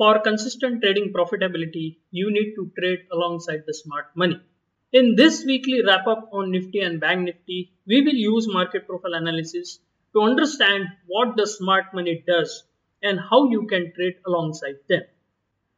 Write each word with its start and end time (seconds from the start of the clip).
For 0.00 0.18
consistent 0.18 0.80
trading 0.80 1.12
profitability, 1.12 1.98
you 2.10 2.32
need 2.32 2.54
to 2.54 2.72
trade 2.78 3.00
alongside 3.12 3.64
the 3.66 3.74
smart 3.74 4.06
money. 4.14 4.40
In 4.94 5.14
this 5.14 5.44
weekly 5.44 5.82
wrap 5.84 6.06
up 6.06 6.30
on 6.32 6.52
Nifty 6.52 6.80
and 6.80 6.98
Bank 6.98 7.26
Nifty, 7.26 7.74
we 7.86 8.00
will 8.00 8.14
use 8.14 8.48
market 8.48 8.86
profile 8.86 9.12
analysis 9.12 9.78
to 10.14 10.22
understand 10.22 10.86
what 11.06 11.36
the 11.36 11.46
smart 11.46 11.92
money 11.92 12.24
does 12.26 12.64
and 13.02 13.20
how 13.20 13.50
you 13.50 13.66
can 13.66 13.92
trade 13.92 14.16
alongside 14.26 14.76
them. 14.88 15.02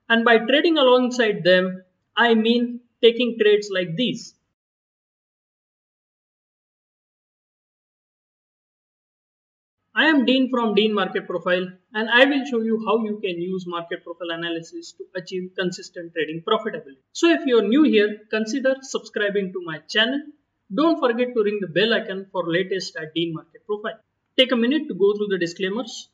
And 0.09 0.25
by 0.25 0.39
trading 0.39 0.79
alongside 0.79 1.43
them, 1.43 1.83
I 2.17 2.35
mean 2.35 2.79
taking 3.03 3.41
trades 3.41 3.71
like 3.73 3.97
these. 3.97 4.35
I 9.95 10.07
am 10.07 10.25
Dean 10.25 10.49
from 10.49 10.75
Dean 10.75 10.95
Market 10.95 11.27
Profile 11.27 11.67
and 11.93 12.09
I 12.09 12.25
will 12.25 12.47
show 12.47 12.63
you 12.63 12.83
how 12.87 13.05
you 13.05 13.19
can 13.23 13.43
use 13.43 13.67
market 13.67 14.03
profile 14.03 14.31
analysis 14.31 14.93
to 14.93 15.05
achieve 15.15 15.51
consistent 15.59 16.15
trading 16.15 16.43
profitability. 16.49 17.03
So 17.13 17.29
if 17.29 17.45
you 17.45 17.59
are 17.59 17.69
new 17.69 17.83
here, 17.83 18.21
consider 18.31 18.77
subscribing 18.81 19.53
to 19.53 19.61
my 19.63 19.81
channel. 19.91 20.23
Don't 20.75 20.99
forget 20.99 21.35
to 21.35 21.43
ring 21.43 21.59
the 21.61 21.67
bell 21.67 21.93
icon 21.93 22.25
for 22.33 22.51
latest 22.51 22.97
at 22.97 23.13
Dean 23.13 23.35
Market 23.35 23.67
Profile. 23.67 23.99
Take 24.39 24.53
a 24.53 24.57
minute 24.57 24.89
to 24.89 24.95
go 24.95 25.15
through 25.15 25.29
the 25.29 25.37
disclaimers. 25.37 26.09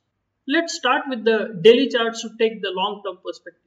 Let's 0.48 0.74
start 0.74 1.04
with 1.08 1.24
the 1.24 1.56
daily 1.62 1.88
charts 1.88 2.22
to 2.22 2.30
take 2.36 2.60
the 2.60 2.72
long 2.72 3.02
term 3.06 3.18
perspective. 3.24 3.62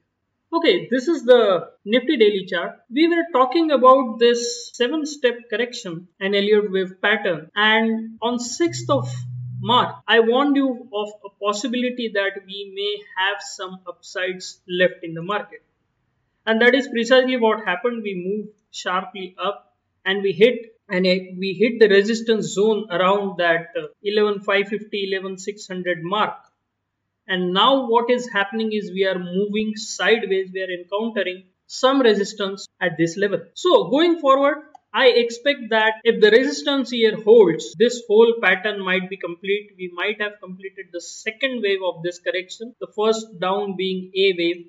Okay, 0.52 0.88
this 0.90 1.08
is 1.08 1.24
the 1.24 1.70
Nifty 1.86 2.18
daily 2.18 2.44
chart. 2.44 2.80
We 2.90 3.08
were 3.08 3.24
talking 3.32 3.70
about 3.70 4.18
this 4.18 4.72
seven 4.74 5.06
step 5.06 5.48
correction 5.48 6.08
and 6.20 6.36
Elliott 6.36 6.70
wave 6.70 7.00
pattern 7.00 7.50
and 7.56 8.18
on 8.20 8.36
6th 8.36 8.90
of 8.90 9.08
March, 9.62 9.94
I 10.08 10.20
warned 10.20 10.56
you 10.56 10.88
of 10.92 11.08
a 11.24 11.28
possibility 11.44 12.10
that 12.14 12.42
we 12.44 12.72
may 12.74 13.04
have 13.16 13.40
some 13.40 13.78
upsides 13.86 14.60
left 14.68 15.04
in 15.04 15.14
the 15.14 15.22
market. 15.22 15.62
And 16.44 16.60
that 16.60 16.74
is 16.74 16.88
precisely 16.88 17.36
what 17.36 17.64
happened. 17.64 18.02
We 18.02 18.14
moved 18.14 18.58
sharply 18.72 19.36
up 19.38 19.76
and 20.04 20.22
we 20.22 20.32
hit 20.32 20.72
and 20.88 21.04
we 21.04 21.56
hit 21.58 21.78
the 21.78 21.88
resistance 21.88 22.46
zone 22.46 22.88
around 22.90 23.38
that 23.38 23.68
uh, 23.76 23.86
11550 24.02 25.06
11600 25.06 26.02
mark 26.02 26.34
and 27.28 27.52
now 27.52 27.88
what 27.88 28.10
is 28.10 28.28
happening 28.32 28.72
is 28.72 28.90
we 28.90 29.04
are 29.04 29.18
moving 29.18 29.74
sideways 29.76 30.50
we 30.52 30.60
are 30.60 30.72
encountering 30.78 31.44
some 31.66 32.00
resistance 32.00 32.66
at 32.80 32.96
this 32.98 33.16
level 33.16 33.40
so 33.54 33.84
going 33.90 34.18
forward 34.18 34.58
I 34.94 35.08
expect 35.08 35.70
that 35.70 35.94
if 36.04 36.20
the 36.20 36.30
resistance 36.30 36.90
here 36.90 37.16
holds, 37.22 37.74
this 37.78 38.02
whole 38.06 38.34
pattern 38.40 38.80
might 38.80 39.10
be 39.10 39.16
complete. 39.16 39.72
We 39.76 39.90
might 39.92 40.20
have 40.20 40.40
completed 40.40 40.86
the 40.92 41.00
second 41.00 41.62
wave 41.62 41.82
of 41.82 42.02
this 42.02 42.18
correction. 42.18 42.74
The 42.80 42.92
first 42.96 43.40
down 43.40 43.76
being 43.76 44.12
A 44.14 44.34
wave 44.38 44.66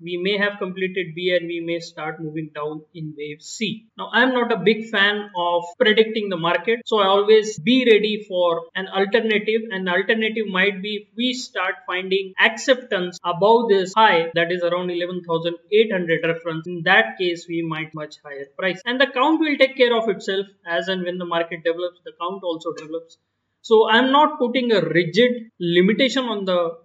we 0.00 0.16
may 0.16 0.36
have 0.38 0.58
completed 0.58 1.14
B 1.14 1.36
and 1.38 1.46
we 1.46 1.60
may 1.60 1.80
start 1.80 2.20
moving 2.20 2.50
down 2.54 2.82
in 2.94 3.14
wave 3.16 3.42
C. 3.42 3.86
Now 3.96 4.10
I'm 4.12 4.32
not 4.32 4.52
a 4.52 4.56
big 4.56 4.88
fan 4.90 5.30
of 5.36 5.64
predicting 5.78 6.28
the 6.28 6.36
market 6.36 6.80
so 6.86 6.98
I 6.98 7.06
always 7.06 7.58
be 7.58 7.84
ready 7.90 8.24
for 8.28 8.62
an 8.74 8.88
alternative 8.88 9.62
and 9.70 9.88
alternative 9.88 10.46
might 10.48 10.82
be 10.82 10.96
if 11.02 11.08
we 11.16 11.32
start 11.32 11.74
finding 11.86 12.32
acceptance 12.40 13.18
above 13.24 13.68
this 13.68 13.92
high 13.94 14.30
that 14.34 14.52
is 14.52 14.62
around 14.62 14.90
11,800 14.90 16.20
reference 16.24 16.66
in 16.66 16.82
that 16.84 17.18
case 17.18 17.46
we 17.48 17.62
might 17.62 17.94
much 17.94 18.16
higher 18.24 18.46
price 18.58 18.80
and 18.84 19.00
the 19.00 19.06
count 19.06 19.40
will 19.40 19.56
take 19.56 19.76
care 19.76 19.96
of 19.96 20.08
itself 20.08 20.46
as 20.66 20.88
and 20.88 21.04
when 21.04 21.18
the 21.18 21.24
market 21.24 21.64
develops 21.64 22.00
the 22.04 22.12
count 22.20 22.42
also 22.42 22.72
develops. 22.72 23.18
So 23.62 23.88
I'm 23.88 24.12
not 24.12 24.38
putting 24.38 24.72
a 24.72 24.80
rigid 24.80 25.50
limitation 25.60 26.24
on 26.24 26.44
the 26.44 26.78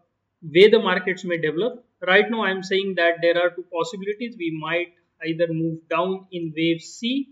way 0.44 0.70
the 0.70 0.80
markets 0.80 1.24
may 1.24 1.38
develop 1.38 1.84
right 2.08 2.30
now 2.30 2.44
I'm 2.44 2.64
saying 2.64 2.96
that 2.96 3.22
there 3.22 3.38
are 3.42 3.50
two 3.50 3.66
possibilities. 3.72 4.36
We 4.38 4.58
might 4.60 4.94
either 5.26 5.48
move 5.52 5.88
down 5.90 6.28
in 6.32 6.54
wave 6.56 6.82
C 6.82 7.30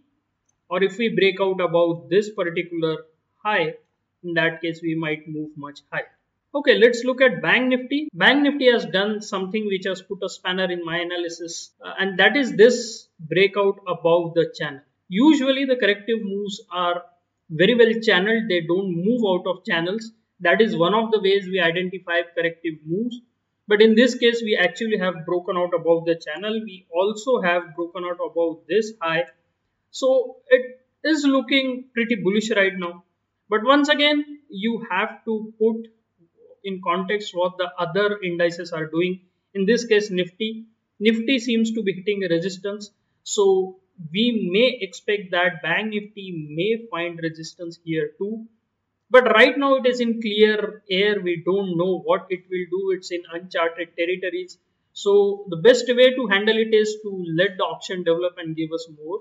or 0.70 0.84
if 0.84 0.98
we 0.98 1.10
break 1.10 1.42
out 1.42 1.60
above 1.60 2.10
this 2.10 2.30
particular 2.30 2.98
high, 3.44 3.74
in 4.24 4.34
that 4.36 4.62
case 4.62 4.80
we 4.82 4.96
might 4.96 5.28
move 5.28 5.50
much 5.58 5.82
higher. 5.92 6.12
Okay, 6.54 6.78
let's 6.78 7.04
look 7.04 7.22
at 7.22 7.42
Bank 7.42 7.70
Nifty. 7.70 8.10
Bank 8.14 8.44
Nifty 8.44 8.72
has 8.72 8.86
done 8.86 9.22
something 9.22 9.66
which 9.68 9.86
has 9.86 10.02
put 10.02 10.20
a 10.22 10.30
spanner 10.30 10.70
in 10.72 10.84
my 10.86 10.98
analysis 10.98 11.72
uh, 11.84 11.94
and 12.00 12.20
that 12.20 12.36
is 12.36 12.56
this 12.56 13.08
breakout 13.20 13.80
above 13.88 14.34
the 14.34 14.54
channel. 14.58 14.82
Usually 15.08 15.66
the 15.66 15.76
corrective 15.76 16.20
moves 16.22 16.62
are 16.72 17.04
very 17.50 17.76
well 17.76 17.94
channeled. 18.02 18.44
They 18.48 18.62
don't 18.62 18.96
move 18.96 19.22
out 19.28 19.46
of 19.50 19.66
channels. 19.66 20.12
That 20.42 20.62
is 20.62 20.74
hmm. 20.74 20.80
one 20.80 20.94
of 20.94 21.12
the 21.12 21.22
ways 21.22 21.48
we 21.48 21.60
identify 21.60 22.22
corrective 22.36 22.76
moves 22.86 23.22
but 23.72 23.82
in 23.82 23.96
this 23.96 24.16
case, 24.16 24.42
we 24.44 24.58
actually 24.58 24.98
have 24.98 25.26
broken 25.26 25.56
out 25.56 25.74
above 25.74 26.04
the 26.06 26.16
channel. 26.16 26.60
We 26.62 26.88
also 26.94 27.42
have 27.42 27.74
broken 27.74 28.04
out 28.04 28.20
above 28.26 28.64
this 28.68 28.92
high. 29.02 29.24
So 29.92 30.38
it 30.50 30.82
is 31.06 31.24
looking 31.24 31.86
pretty 31.94 32.16
bullish 32.16 32.52
right 32.52 32.78
now. 32.78 33.06
But 33.50 33.64
once 33.64 33.88
again, 33.88 34.40
you 34.50 34.86
have 34.90 35.24
to 35.24 35.54
put 35.58 35.88
in 36.66 36.82
context 36.84 37.32
what 37.34 37.58
the 37.58 37.70
other 37.80 38.20
indices 38.22 38.74
are 38.74 38.88
doing. 38.88 39.22
In 39.54 39.66
this 39.66 39.86
case, 39.86 40.10
Nifty. 40.10 40.66
Nifty 41.00 41.40
seems 41.40 41.72
to 41.72 41.82
be 41.82 41.94
hitting 41.94 42.26
a 42.26 42.28
resistance. 42.28 42.92
So 43.24 43.80
we 44.12 44.50
may 44.52 44.80
expect 44.82 45.32
that 45.32 45.62
Bank 45.64 45.94
Nifty 45.94 46.48
may 46.50 46.88
find 46.92 47.18
resistance 47.24 47.80
here 47.86 48.12
too. 48.18 48.48
But 49.12 49.26
right 49.34 49.58
now 49.58 49.76
it 49.76 49.86
is 49.86 50.00
in 50.00 50.22
clear 50.22 50.82
air. 50.90 51.20
We 51.22 51.44
don't 51.46 51.78
know 51.78 52.00
what 52.00 52.28
it 52.30 52.44
will 52.50 52.68
do. 52.78 52.92
It's 52.98 53.12
in 53.12 53.24
uncharted 53.32 53.90
territories. 53.98 54.58
So 54.94 55.46
the 55.50 55.58
best 55.58 55.88
way 55.88 56.14
to 56.16 56.28
handle 56.28 56.58
it 56.58 56.74
is 56.74 56.98
to 57.04 57.26
let 57.38 57.58
the 57.58 57.64
auction 57.64 58.04
develop 58.04 58.36
and 58.38 58.56
give 58.56 58.72
us 58.74 58.88
more 58.98 59.20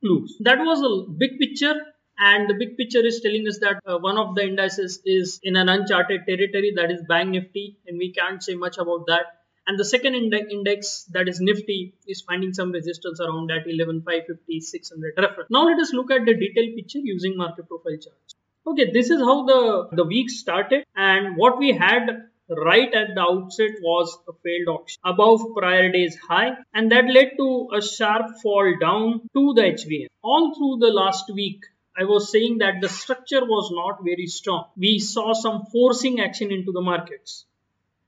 clues. 0.00 0.36
That 0.40 0.58
was 0.58 0.80
a 0.82 1.10
big 1.10 1.38
picture 1.38 1.74
and 2.18 2.48
the 2.48 2.54
big 2.54 2.76
picture 2.76 3.04
is 3.04 3.20
telling 3.20 3.46
us 3.48 3.58
that 3.58 3.80
uh, 3.86 3.98
one 3.98 4.18
of 4.18 4.34
the 4.34 4.42
indices 4.42 5.00
is 5.04 5.40
in 5.42 5.56
an 5.56 5.68
uncharted 5.68 6.20
territory 6.26 6.72
that 6.76 6.90
is 6.90 7.02
bank 7.08 7.30
nifty 7.30 7.78
and 7.86 7.98
we 7.98 8.12
can't 8.12 8.42
say 8.42 8.54
much 8.54 8.78
about 8.78 9.06
that 9.08 9.40
and 9.66 9.78
the 9.78 9.84
second 9.84 10.14
index 10.14 11.04
that 11.10 11.28
is 11.28 11.40
nifty 11.40 11.94
is 12.06 12.20
finding 12.20 12.52
some 12.52 12.70
resistance 12.70 13.20
around 13.20 13.48
that 13.48 13.66
11550 13.66 14.60
600 14.60 15.14
reference 15.18 15.50
now 15.50 15.64
let 15.64 15.78
us 15.80 15.92
look 15.92 16.12
at 16.12 16.24
the 16.24 16.34
detailed 16.34 16.76
picture 16.76 17.00
using 17.00 17.36
market 17.36 17.66
profile 17.68 17.98
charts 18.06 18.36
Okay, 18.66 18.90
this 18.92 19.10
is 19.10 19.20
how 19.20 19.44
the, 19.44 19.88
the 19.92 20.04
week 20.04 20.30
started 20.30 20.84
and 20.96 21.36
what 21.36 21.58
we 21.58 21.72
had 21.72 22.30
right 22.48 22.94
at 22.94 23.14
the 23.14 23.20
outset 23.20 23.72
was 23.82 24.16
a 24.26 24.32
failed 24.42 24.68
auction 24.68 25.00
above 25.04 25.42
prior 25.54 25.92
day's 25.92 26.16
high 26.16 26.52
and 26.72 26.90
that 26.90 27.04
led 27.04 27.32
to 27.36 27.68
a 27.76 27.82
sharp 27.82 28.26
fall 28.42 28.74
down 28.80 29.20
to 29.34 29.52
the 29.52 29.62
HVN. 29.62 30.06
All 30.22 30.54
through 30.54 30.78
the 30.80 30.92
last 30.92 31.30
week, 31.34 31.60
I 31.96 32.04
was 32.04 32.32
saying 32.32 32.58
that 32.58 32.80
the 32.80 32.88
structure 32.88 33.44
was 33.44 33.70
not 33.70 34.02
very 34.02 34.26
strong. 34.26 34.64
We 34.78 34.98
saw 34.98 35.34
some 35.34 35.66
forcing 35.70 36.20
action 36.20 36.50
into 36.50 36.72
the 36.72 36.80
markets. 36.80 37.44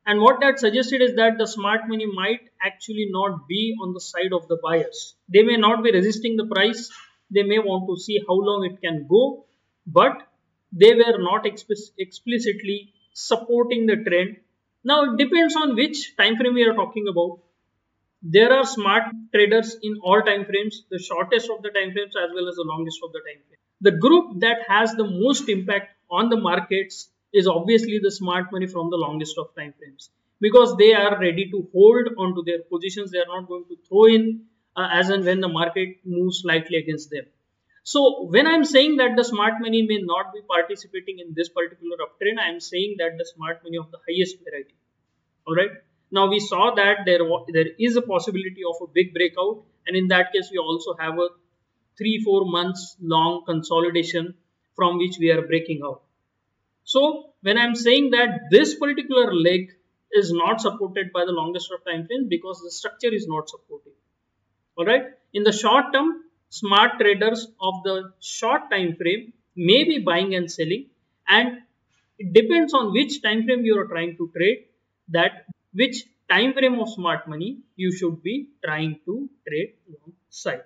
And 0.06 0.22
what 0.22 0.40
that 0.40 0.58
suggested 0.58 1.02
is 1.02 1.16
that 1.16 1.36
the 1.36 1.46
smart 1.46 1.82
money 1.86 2.06
might 2.06 2.48
actually 2.62 3.08
not 3.10 3.46
be 3.46 3.76
on 3.82 3.92
the 3.92 4.00
side 4.00 4.32
of 4.32 4.48
the 4.48 4.58
buyers. 4.62 5.14
They 5.28 5.42
may 5.42 5.56
not 5.56 5.84
be 5.84 5.92
resisting 5.92 6.36
the 6.38 6.46
price. 6.46 6.90
They 7.30 7.42
may 7.42 7.58
want 7.58 7.88
to 7.88 8.02
see 8.02 8.20
how 8.26 8.34
long 8.34 8.64
it 8.64 8.80
can 8.80 9.06
go. 9.06 9.44
But 9.86 10.22
they 10.72 10.94
were 10.94 11.18
not 11.18 11.46
explicitly 11.46 12.92
supporting 13.12 13.86
the 13.86 13.96
trend. 13.96 14.36
Now 14.84 15.04
it 15.04 15.18
depends 15.18 15.56
on 15.56 15.74
which 15.74 16.16
time 16.16 16.36
frame 16.36 16.54
we 16.54 16.64
are 16.64 16.74
talking 16.74 17.06
about. 17.08 17.40
There 18.22 18.52
are 18.52 18.64
smart 18.66 19.04
traders 19.34 19.76
in 19.82 20.00
all 20.02 20.20
time 20.22 20.44
frames, 20.44 20.84
the 20.90 20.98
shortest 20.98 21.50
of 21.50 21.62
the 21.62 21.70
time 21.70 21.92
frames 21.92 22.14
as 22.16 22.30
well 22.34 22.48
as 22.48 22.56
the 22.56 22.64
longest 22.64 23.00
of 23.04 23.12
the 23.12 23.20
time 23.20 23.42
frame. 23.46 23.60
The 23.80 23.92
group 23.92 24.40
that 24.40 24.58
has 24.68 24.94
the 24.94 25.04
most 25.04 25.48
impact 25.48 25.96
on 26.10 26.28
the 26.28 26.36
markets 26.36 27.08
is 27.32 27.46
obviously 27.46 27.98
the 28.02 28.10
smart 28.10 28.50
money 28.52 28.66
from 28.66 28.90
the 28.90 28.96
longest 28.96 29.38
of 29.38 29.54
time 29.54 29.74
frames 29.78 30.10
because 30.40 30.76
they 30.76 30.92
are 30.94 31.18
ready 31.20 31.50
to 31.50 31.68
hold 31.72 32.08
onto 32.18 32.42
their 32.44 32.62
positions. 32.62 33.10
They 33.10 33.18
are 33.18 33.26
not 33.28 33.48
going 33.48 33.64
to 33.68 33.76
throw 33.88 34.06
in 34.06 34.46
uh, 34.76 34.88
as 34.92 35.10
and 35.10 35.24
when 35.24 35.40
the 35.40 35.48
market 35.48 35.98
moves 36.04 36.40
slightly 36.40 36.78
against 36.78 37.10
them. 37.10 37.24
So 37.92 38.24
when 38.34 38.48
I'm 38.48 38.64
saying 38.64 38.96
that 38.96 39.14
the 39.16 39.22
smart 39.22 39.60
money 39.60 39.82
may 39.88 39.98
not 40.02 40.32
be 40.34 40.40
participating 40.52 41.20
in 41.20 41.34
this 41.34 41.48
particular 41.48 41.98
uptrend, 42.04 42.40
I'm 42.44 42.58
saying 42.58 42.96
that 42.98 43.12
the 43.16 43.24
smart 43.24 43.62
money 43.62 43.78
of 43.78 43.92
the 43.92 43.98
highest 44.08 44.38
variety. 44.44 44.74
All 45.46 45.54
right. 45.54 45.70
Now 46.10 46.28
we 46.28 46.40
saw 46.40 46.74
that 46.74 47.04
there 47.06 47.20
there 47.58 47.70
is 47.78 47.94
a 47.94 48.02
possibility 48.02 48.66
of 48.70 48.82
a 48.82 48.88
big 48.98 49.14
breakout, 49.14 49.62
and 49.86 49.96
in 50.00 50.08
that 50.08 50.32
case 50.32 50.50
we 50.50 50.58
also 50.58 50.96
have 50.98 51.22
a 51.26 51.28
three 51.96 52.16
four 52.24 52.42
months 52.56 52.82
long 53.14 53.38
consolidation 53.52 54.34
from 54.74 54.98
which 55.04 55.20
we 55.20 55.30
are 55.36 55.46
breaking 55.54 55.86
out. 55.90 56.02
So 56.82 57.06
when 57.42 57.56
I'm 57.56 57.76
saying 57.86 58.10
that 58.18 58.50
this 58.50 58.74
particular 58.84 59.32
leg 59.32 59.70
is 60.24 60.32
not 60.32 60.60
supported 60.60 61.12
by 61.12 61.24
the 61.24 61.38
longest 61.40 61.70
of 61.72 61.84
time 61.84 62.06
frames 62.08 62.26
because 62.36 62.60
the 62.66 62.76
structure 62.82 63.14
is 63.22 63.28
not 63.28 63.48
supportive. 63.48 63.98
All 64.76 64.94
right. 64.94 65.10
In 65.32 65.44
the 65.44 65.58
short 65.64 65.92
term, 65.92 66.14
smart 66.60 66.92
traders 67.00 67.40
of 67.68 67.74
the 67.86 67.96
short 68.20 68.70
time 68.70 68.96
frame 69.00 69.32
may 69.56 69.82
be 69.84 69.98
buying 69.98 70.34
and 70.34 70.50
selling. 70.50 70.86
And 71.28 71.62
it 72.18 72.32
depends 72.32 72.72
on 72.74 72.92
which 72.92 73.22
time 73.22 73.44
frame 73.44 73.64
you 73.64 73.78
are 73.80 73.86
trying 73.86 74.16
to 74.16 74.30
trade 74.36 74.64
that 75.08 75.32
which 75.72 75.96
time 76.30 76.52
frame 76.54 76.78
of 76.80 76.88
smart 76.88 77.28
money 77.32 77.50
you 77.76 77.90
should 77.98 78.22
be 78.22 78.34
trying 78.64 78.92
to 79.06 79.14
trade 79.48 79.74
long 79.94 80.12
side 80.30 80.62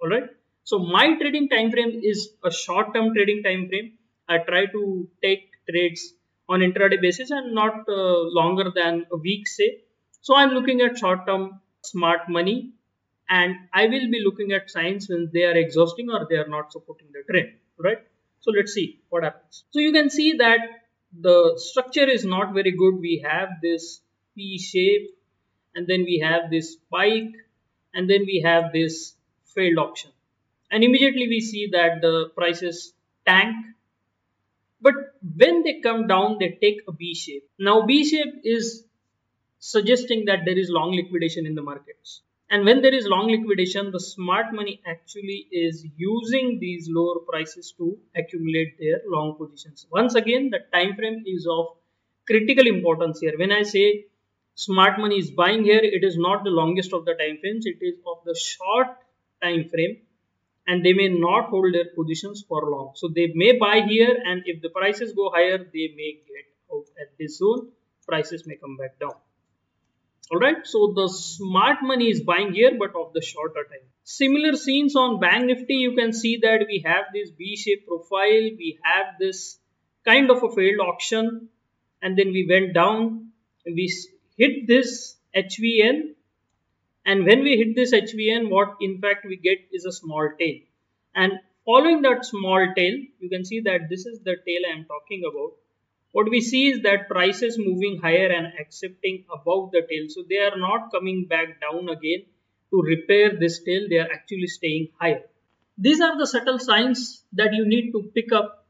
all 0.00 0.08
right? 0.08 0.28
So 0.64 0.78
my 0.78 1.06
trading 1.20 1.48
time 1.48 1.70
frame 1.70 2.00
is 2.02 2.30
a 2.42 2.50
short 2.50 2.94
term 2.94 3.14
trading 3.14 3.42
time 3.42 3.68
frame. 3.68 3.92
I 4.28 4.38
try 4.38 4.66
to 4.66 5.08
take 5.22 5.50
trades 5.70 6.14
on 6.48 6.60
intraday 6.60 7.00
basis 7.00 7.30
and 7.30 7.54
not 7.54 7.88
uh, 7.88 8.20
longer 8.40 8.70
than 8.74 9.06
a 9.12 9.16
week 9.16 9.46
say. 9.46 9.78
So 10.26 10.34
i'm 10.36 10.50
looking 10.56 10.80
at 10.86 10.98
short 10.98 11.26
term 11.26 11.42
smart 11.82 12.28
money 12.36 12.72
and 13.28 13.56
i 13.72 13.86
will 13.86 14.08
be 14.10 14.22
looking 14.24 14.52
at 14.52 14.70
signs 14.70 15.08
when 15.08 15.30
they 15.32 15.44
are 15.44 15.56
exhausting 15.56 16.10
or 16.10 16.26
they 16.28 16.36
are 16.36 16.48
not 16.48 16.72
supporting 16.72 17.08
the 17.12 17.22
trend 17.30 17.52
right? 17.78 17.98
So 18.40 18.50
let's 18.50 18.72
see 18.72 19.00
what 19.08 19.24
happens. 19.24 19.64
So 19.70 19.80
you 19.80 19.92
can 19.92 20.10
see 20.10 20.34
that 20.34 20.60
the 21.18 21.54
structure 21.56 22.08
is 22.08 22.24
not 22.24 22.52
very 22.52 22.72
good. 22.72 23.00
We 23.00 23.24
have 23.26 23.48
this 23.62 24.00
P 24.36 24.58
shape 24.58 25.10
and 25.74 25.86
then 25.86 26.04
we 26.04 26.18
have 26.18 26.50
this 26.50 26.72
spike 26.74 27.32
and 27.94 28.08
then 28.10 28.22
we 28.26 28.42
have 28.44 28.72
this 28.72 29.14
failed 29.54 29.78
auction. 29.78 30.10
and 30.70 30.82
immediately 30.84 31.28
we 31.28 31.40
see 31.40 31.68
that 31.72 32.00
the 32.02 32.30
prices 32.36 32.92
tank. 33.26 33.54
But 34.80 34.94
when 35.36 35.62
they 35.62 35.80
come 35.80 36.06
down 36.06 36.36
they 36.38 36.58
take 36.60 36.80
a 36.88 36.92
B 36.92 37.14
shape 37.14 37.48
now 37.58 37.86
B 37.86 38.04
shape 38.04 38.34
is 38.44 38.84
suggesting 39.58 40.26
that 40.26 40.40
there 40.44 40.58
is 40.58 40.68
long 40.70 40.94
liquidation 40.94 41.46
in 41.46 41.54
the 41.54 41.62
markets 41.62 42.22
and 42.50 42.64
when 42.64 42.82
there 42.82 42.94
is 42.94 43.06
long 43.06 43.28
liquidation 43.30 43.90
the 43.90 44.00
smart 44.00 44.52
money 44.52 44.80
actually 44.86 45.46
is 45.50 45.86
using 45.96 46.58
these 46.60 46.88
lower 46.88 47.20
prices 47.30 47.72
to 47.78 47.96
accumulate 48.16 48.78
their 48.78 49.00
long 49.06 49.36
positions. 49.36 49.86
Once 49.90 50.14
again 50.14 50.50
the 50.50 50.60
time 50.72 50.94
frame 50.96 51.22
is 51.26 51.46
of 51.50 51.66
critical 52.26 52.66
importance 52.66 53.20
here. 53.20 53.36
When 53.38 53.52
i 53.52 53.62
say 53.62 54.06
smart 54.54 54.98
money 54.98 55.18
is 55.18 55.30
buying 55.30 55.64
here 55.64 55.82
it 55.82 56.04
is 56.04 56.16
not 56.16 56.44
the 56.44 56.50
longest 56.50 56.92
of 56.92 57.04
the 57.04 57.14
time 57.14 57.38
frames 57.40 57.66
it 57.66 57.78
is 57.80 57.96
of 58.06 58.18
the 58.24 58.34
short 58.34 58.88
time 59.42 59.68
frame 59.68 59.96
and 60.66 60.84
they 60.84 60.92
may 60.92 61.08
not 61.08 61.50
hold 61.50 61.74
their 61.74 61.90
positions 61.96 62.44
for 62.48 62.70
long. 62.70 62.92
So 62.94 63.08
they 63.08 63.32
may 63.34 63.58
buy 63.58 63.80
here 63.86 64.16
and 64.24 64.42
if 64.46 64.62
the 64.62 64.70
prices 64.70 65.12
go 65.12 65.30
higher 65.30 65.58
they 65.58 65.88
may 66.00 66.12
get 66.28 66.46
out 66.72 66.86
at 67.00 67.18
this 67.18 67.38
zone. 67.38 67.68
Prices 68.06 68.46
may 68.46 68.56
come 68.56 68.76
back 68.76 68.98
down 69.00 69.14
all 70.30 70.38
right 70.38 70.66
so 70.66 70.92
the 70.96 71.08
smart 71.08 71.78
money 71.82 72.08
is 72.10 72.20
buying 72.22 72.52
here 72.52 72.72
but 72.78 72.94
of 72.94 73.12
the 73.12 73.20
shorter 73.20 73.64
time. 73.64 73.86
Similar 74.04 74.54
scenes 74.54 74.96
on 74.96 75.20
bank 75.20 75.46
nifty 75.46 75.74
you 75.74 75.94
can 75.96 76.12
see 76.12 76.38
that 76.42 76.64
we 76.68 76.82
have 76.86 77.04
this 77.12 77.30
b-shaped 77.30 77.86
profile 77.86 78.48
we 78.62 78.78
have 78.82 79.14
this 79.18 79.58
kind 80.04 80.30
of 80.30 80.42
a 80.42 80.50
failed 80.54 80.80
auction 80.80 81.48
and 82.02 82.18
then 82.18 82.32
we 82.32 82.46
went 82.48 82.74
down 82.74 83.30
we 83.66 83.90
hit 84.36 84.66
this 84.66 85.16
HVN 85.36 86.14
and 87.06 87.24
when 87.26 87.42
we 87.42 87.56
hit 87.56 87.74
this 87.76 87.92
HVN 87.92 88.50
what 88.50 88.76
in 88.80 89.00
fact 89.00 89.26
we 89.26 89.36
get 89.36 89.58
is 89.72 89.84
a 89.84 89.92
small 89.92 90.28
tail. 90.38 90.58
And 91.14 91.32
following 91.64 92.02
that 92.02 92.24
small 92.24 92.66
tail 92.76 92.94
you 93.20 93.28
can 93.28 93.44
see 93.44 93.60
that 93.60 93.88
this 93.88 94.06
is 94.06 94.20
the 94.20 94.36
tail 94.46 94.62
I 94.68 94.78
am 94.78 94.84
talking 94.84 95.22
about 95.30 95.52
what 96.16 96.30
we 96.34 96.40
see 96.48 96.62
is 96.72 96.80
that 96.86 97.08
prices 97.08 97.58
moving 97.66 98.00
higher 98.06 98.30
and 98.38 98.52
accepting 98.64 99.24
above 99.36 99.70
the 99.76 99.82
tail 99.90 100.08
so 100.14 100.24
they 100.32 100.42
are 100.48 100.58
not 100.66 100.90
coming 100.96 101.24
back 101.34 101.54
down 101.66 101.88
again 101.96 102.26
to 102.70 102.82
repair 102.94 103.30
this 103.44 103.62
tail 103.68 103.88
they 103.92 104.02
are 104.04 104.10
actually 104.18 104.50
staying 104.58 104.88
higher 105.00 105.22
these 105.76 106.00
are 106.00 106.16
the 106.18 106.26
subtle 106.34 106.58
signs 106.58 107.22
that 107.32 107.52
you 107.52 107.64
need 107.66 107.90
to 107.92 108.02
pick 108.14 108.32
up 108.32 108.64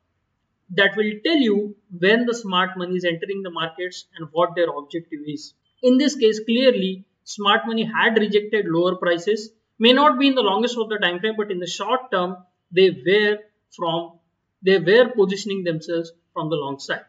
that 0.71 0.97
will 0.97 1.13
tell 1.25 1.37
you 1.37 1.77
when 1.99 2.25
the 2.27 2.35
smart 2.35 2.77
money 2.77 2.97
is 2.97 3.05
entering 3.05 3.43
the 3.43 3.51
markets 3.51 4.07
and 4.17 4.29
what 4.33 4.55
their 4.57 4.71
objective 4.71 5.21
is. 5.27 5.53
In 5.83 5.99
this 5.99 6.17
case, 6.17 6.41
clearly, 6.41 7.05
smart 7.25 7.67
money 7.67 7.85
had 7.85 8.19
rejected 8.19 8.67
lower 8.67 8.97
prices, 8.97 9.51
may 9.79 9.93
not 9.93 10.19
be 10.19 10.29
in 10.29 10.35
the 10.35 10.43
longest 10.43 10.79
of 10.79 10.89
the 10.89 10.99
time 10.99 11.21
frame, 11.21 11.35
but 11.37 11.51
in 11.51 11.59
the 11.59 11.67
short 11.67 12.11
term, 12.11 12.37
they 12.71 12.91
were 12.91 13.39
from 13.77 14.19
they 14.63 14.79
were 14.79 15.11
positioning 15.11 15.63
themselves 15.63 16.13
from 16.33 16.49
the 16.49 16.57
long 16.57 16.79
side. 16.79 17.05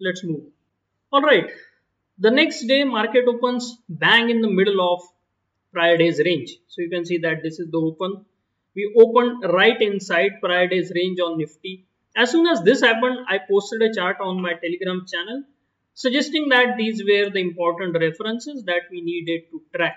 Let's 0.00 0.24
move. 0.24 0.44
All 1.12 1.22
right. 1.22 1.50
The 2.18 2.30
next 2.30 2.66
day, 2.66 2.84
market 2.84 3.24
opens 3.28 3.78
bang 3.88 4.30
in 4.30 4.40
the 4.40 4.50
middle 4.50 4.80
of 4.92 5.02
prior 5.72 5.96
day's 5.96 6.18
range. 6.18 6.56
So 6.68 6.82
you 6.82 6.90
can 6.90 7.04
see 7.04 7.18
that 7.18 7.42
this 7.42 7.58
is 7.58 7.70
the 7.70 7.78
open. 7.78 8.24
We 8.74 8.92
opened 8.96 9.44
right 9.52 9.80
inside 9.80 10.40
prior 10.40 10.68
day's 10.68 10.92
range 10.94 11.18
on 11.20 11.38
Nifty 11.38 11.88
as 12.16 12.32
soon 12.32 12.46
as 12.48 12.62
this 12.62 12.80
happened, 12.80 13.18
I 13.28 13.38
posted 13.38 13.82
a 13.82 13.94
chart 13.94 14.16
on 14.20 14.42
my 14.42 14.54
Telegram 14.54 15.04
channel 15.06 15.44
suggesting 15.94 16.48
that 16.48 16.76
these 16.76 17.02
were 17.02 17.30
the 17.30 17.40
important 17.40 17.96
references 18.00 18.64
that 18.64 18.82
we 18.90 19.00
needed 19.00 19.42
to 19.50 19.62
track. 19.74 19.96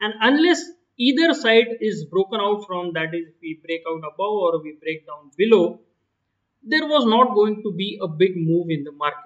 And 0.00 0.14
unless 0.20 0.62
either 0.96 1.34
side 1.34 1.78
is 1.80 2.04
broken 2.04 2.40
out 2.40 2.66
from 2.66 2.92
that 2.92 3.14
is 3.14 3.26
if 3.28 3.34
we 3.42 3.60
break 3.64 3.82
out 3.88 3.98
above 3.98 4.36
or 4.44 4.62
we 4.62 4.76
break 4.80 5.06
down 5.06 5.30
below, 5.36 5.80
there 6.62 6.86
was 6.86 7.04
not 7.04 7.34
going 7.34 7.62
to 7.64 7.72
be 7.72 7.98
a 8.00 8.06
big 8.06 8.36
move 8.36 8.70
in 8.70 8.84
the 8.84 8.92
markets. 8.92 9.25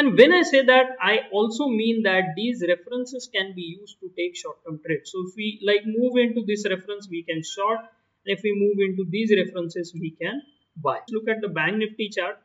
And 0.00 0.16
when 0.18 0.32
I 0.32 0.42
say 0.48 0.62
that, 0.66 0.90
I 1.02 1.14
also 1.38 1.66
mean 1.68 2.02
that 2.08 2.34
these 2.40 2.64
references 2.72 3.28
can 3.34 3.54
be 3.54 3.66
used 3.78 3.96
to 4.00 4.10
take 4.18 4.36
short-term 4.40 4.80
trades. 4.86 5.10
So 5.12 5.24
if 5.26 5.34
we 5.36 5.46
like 5.70 5.86
move 6.00 6.16
into 6.24 6.44
this 6.50 6.66
reference, 6.72 7.08
we 7.14 7.22
can 7.30 7.42
short. 7.54 7.80
And 8.24 8.36
if 8.36 8.44
we 8.48 8.52
move 8.64 8.78
into 8.88 9.04
these 9.16 9.32
references, 9.38 9.94
we 10.02 10.10
can 10.20 10.42
buy. 10.88 10.98
Look 11.10 11.28
at 11.28 11.40
the 11.46 11.48
bank 11.48 11.78
nifty 11.78 12.10
chart. 12.16 12.38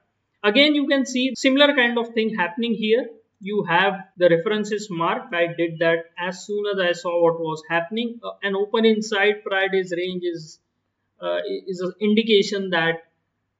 Again, 0.51 0.73
you 0.79 0.87
can 0.87 1.05
see 1.05 1.25
similar 1.35 1.75
kind 1.75 1.99
of 2.03 2.09
thing 2.15 2.33
happening 2.35 2.73
here. 2.73 3.03
You 3.39 3.63
have 3.69 3.99
the 4.17 4.29
references 4.29 4.87
marked. 4.89 5.35
I 5.35 5.45
did 5.59 5.77
that 5.79 6.05
as 6.17 6.45
soon 6.45 6.63
as 6.73 6.79
I 6.87 6.91
saw 6.93 7.13
what 7.23 7.39
was 7.39 7.61
happening. 7.69 8.19
Uh, 8.23 8.31
an 8.41 8.55
open 8.55 8.85
inside 8.85 9.43
prior 9.45 9.69
day's 9.69 9.93
range 10.01 10.23
is 10.33 10.59
uh, 11.21 11.39
is 11.67 11.81
an 11.81 11.93
indication 12.09 12.71
that 12.71 13.03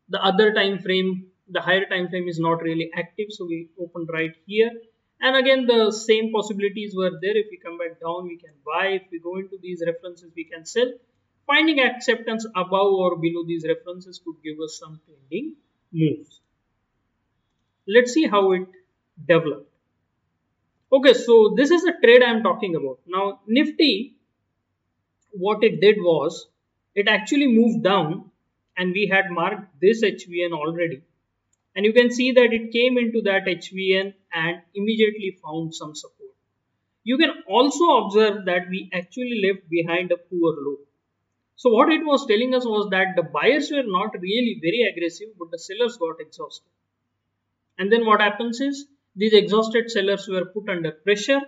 the 0.10 0.22
other 0.32 0.54
time 0.54 0.80
frame, 0.80 1.28
the 1.54 1.62
higher 1.62 1.86
time 1.86 2.10
frame 2.10 2.28
is 2.28 2.40
not 2.40 2.62
really 2.62 2.90
active. 2.96 3.28
So 3.30 3.46
we 3.46 3.70
open 3.80 4.08
right 4.12 4.36
here. 4.46 4.72
And 5.22 5.36
again, 5.38 5.66
the 5.66 5.92
same 5.92 6.32
possibilities 6.34 6.94
were 6.96 7.12
there. 7.22 7.38
If 7.38 7.48
we 7.50 7.58
come 7.58 7.78
back 7.78 8.00
down, 8.02 8.28
we 8.28 8.38
can 8.38 8.54
buy. 8.66 8.88
If 9.00 9.04
we 9.12 9.20
go 9.20 9.38
into 9.38 9.58
these 9.62 9.84
references, 9.86 10.32
we 10.36 10.44
can 10.44 10.66
sell. 10.66 10.92
Finding 11.48 11.80
acceptance 11.80 12.46
above 12.56 12.94
or 12.94 13.18
below 13.18 13.44
these 13.46 13.66
references 13.68 14.20
could 14.24 14.36
give 14.44 14.58
us 14.64 14.78
some 14.80 15.00
trending 15.06 15.56
moves. 15.92 16.42
Let's 17.88 18.14
see 18.14 18.28
how 18.28 18.52
it 18.54 18.68
developed. 19.28 19.70
Okay, 20.92 21.14
so 21.14 21.54
this 21.58 21.72
is 21.72 21.84
the 21.84 21.94
trade 22.04 22.24
I 22.24 22.32
am 22.32 22.44
talking 22.44 22.76
about. 22.76 23.00
Now, 23.08 23.40
Nifty, 23.48 24.16
what 25.32 25.64
it 25.64 25.82
did 25.82 25.98
was, 25.98 26.48
it 26.96 27.08
actually 27.08 27.48
moved 27.48 27.84
down 27.84 28.30
and 28.78 28.94
we 28.94 29.08
had 29.12 29.32
marked 29.32 29.80
this 29.82 30.04
HVN 30.04 30.52
already. 30.52 31.02
And 31.76 31.86
you 31.86 31.94
can 31.94 32.12
see 32.12 32.32
that 32.32 32.54
it 32.54 32.72
came 32.72 32.98
into 32.98 33.22
that 33.24 33.46
HVN 33.46 34.14
and 34.34 34.62
immediately 34.76 35.38
found 35.44 35.74
some 35.74 35.96
support. 35.96 36.36
You 37.04 37.18
can 37.18 37.32
also 37.48 38.06
observe 38.06 38.46
that 38.46 38.70
we 38.70 38.90
actually 38.94 39.42
left 39.46 39.70
behind 39.70 40.12
a 40.12 40.18
poor 40.18 40.56
low. 40.66 40.78
So 41.56 41.70
what 41.70 41.92
it 41.92 42.06
was 42.06 42.26
telling 42.26 42.54
us 42.54 42.66
was 42.66 42.90
that 42.92 43.16
the 43.16 43.24
buyers 43.24 43.72
were 43.72 43.84
not 43.86 44.14
really 44.20 44.60
very 44.62 44.84
aggressive, 44.92 45.30
but 45.38 45.52
the 45.52 45.60
sellers 45.60 45.98
got 45.98 46.20
exhausted. 46.20 46.70
And 47.78 47.92
then 47.92 48.06
what 48.06 48.22
happens 48.22 48.62
is 48.62 48.86
these 49.16 49.34
exhausted 49.34 49.90
sellers 49.90 50.28
were 50.28 50.46
put 50.46 50.70
under 50.70 50.92
pressure. 50.92 51.42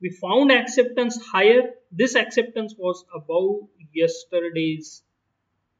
We 0.00 0.10
found 0.10 0.52
acceptance 0.52 1.20
higher. 1.26 1.70
This 1.90 2.14
acceptance 2.14 2.74
was 2.76 3.04
above 3.14 3.68
yesterday's 3.92 5.02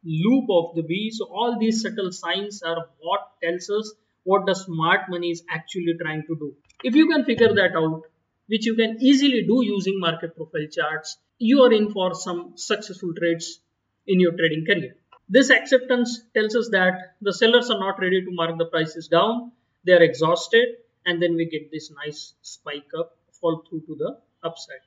loop 0.06 0.48
of 0.50 0.74
the 0.76 0.82
B. 0.82 1.10
So 1.10 1.26
all 1.26 1.58
these 1.58 1.82
subtle 1.82 2.12
signs 2.12 2.62
are 2.62 2.88
what 3.00 3.20
tells 3.42 3.68
us 3.70 3.92
what 4.24 4.46
the 4.46 4.54
smart 4.54 5.08
money 5.08 5.30
is 5.30 5.42
actually 5.50 5.94
trying 6.00 6.22
to 6.28 6.36
do. 6.36 6.54
If 6.84 6.94
you 6.94 7.08
can 7.08 7.24
figure 7.24 7.52
that 7.54 7.76
out, 7.76 8.02
which 8.46 8.66
you 8.66 8.76
can 8.76 8.98
easily 9.00 9.42
do 9.42 9.64
using 9.64 9.98
market 9.98 10.36
profile 10.36 10.66
charts, 10.70 11.16
you 11.38 11.62
are 11.62 11.72
in 11.72 11.90
for 11.92 12.14
some 12.14 12.52
successful 12.56 13.12
trades 13.14 13.60
in 14.06 14.20
your 14.20 14.32
trading 14.32 14.64
career. 14.64 14.96
This 15.28 15.50
acceptance 15.50 16.22
tells 16.34 16.54
us 16.54 16.68
that 16.70 17.16
the 17.20 17.32
sellers 17.32 17.70
are 17.70 17.80
not 17.80 17.98
ready 18.00 18.24
to 18.24 18.30
mark 18.30 18.56
the 18.58 18.66
prices 18.66 19.08
down. 19.08 19.50
They 19.84 19.92
are 19.92 20.02
exhausted 20.02 20.76
and 21.04 21.20
then 21.20 21.34
we 21.34 21.46
get 21.46 21.70
this 21.72 21.90
nice 22.04 22.34
spike 22.42 22.90
up, 22.96 23.16
fall 23.40 23.64
through 23.68 23.82
to 23.88 23.96
the 23.96 24.18
upside. 24.44 24.84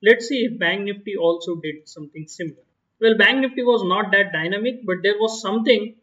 Let's 0.00 0.28
see 0.28 0.44
if 0.44 0.58
Bank 0.58 0.84
Nifty 0.84 1.16
also 1.16 1.56
did 1.56 1.88
something 1.88 2.28
similar. 2.28 2.67
Well, 3.00 3.16
Bank 3.16 3.40
Nifty 3.40 3.62
was 3.62 3.82
not 3.84 4.10
that 4.12 4.32
dynamic, 4.32 4.84
but 4.84 4.96
there 5.02 5.18
was 5.18 5.40
something 5.40 5.94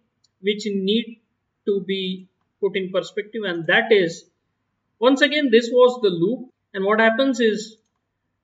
which 0.41 0.65
need 0.65 1.21
to 1.65 1.81
be 1.81 2.27
put 2.61 2.75
in 2.75 2.91
perspective 2.91 3.43
and 3.45 3.67
that 3.67 3.91
is 3.91 4.25
once 4.99 5.21
again 5.21 5.49
this 5.51 5.69
was 5.71 5.99
the 6.01 6.09
loop 6.09 6.49
and 6.73 6.85
what 6.85 6.99
happens 6.99 7.39
is 7.39 7.77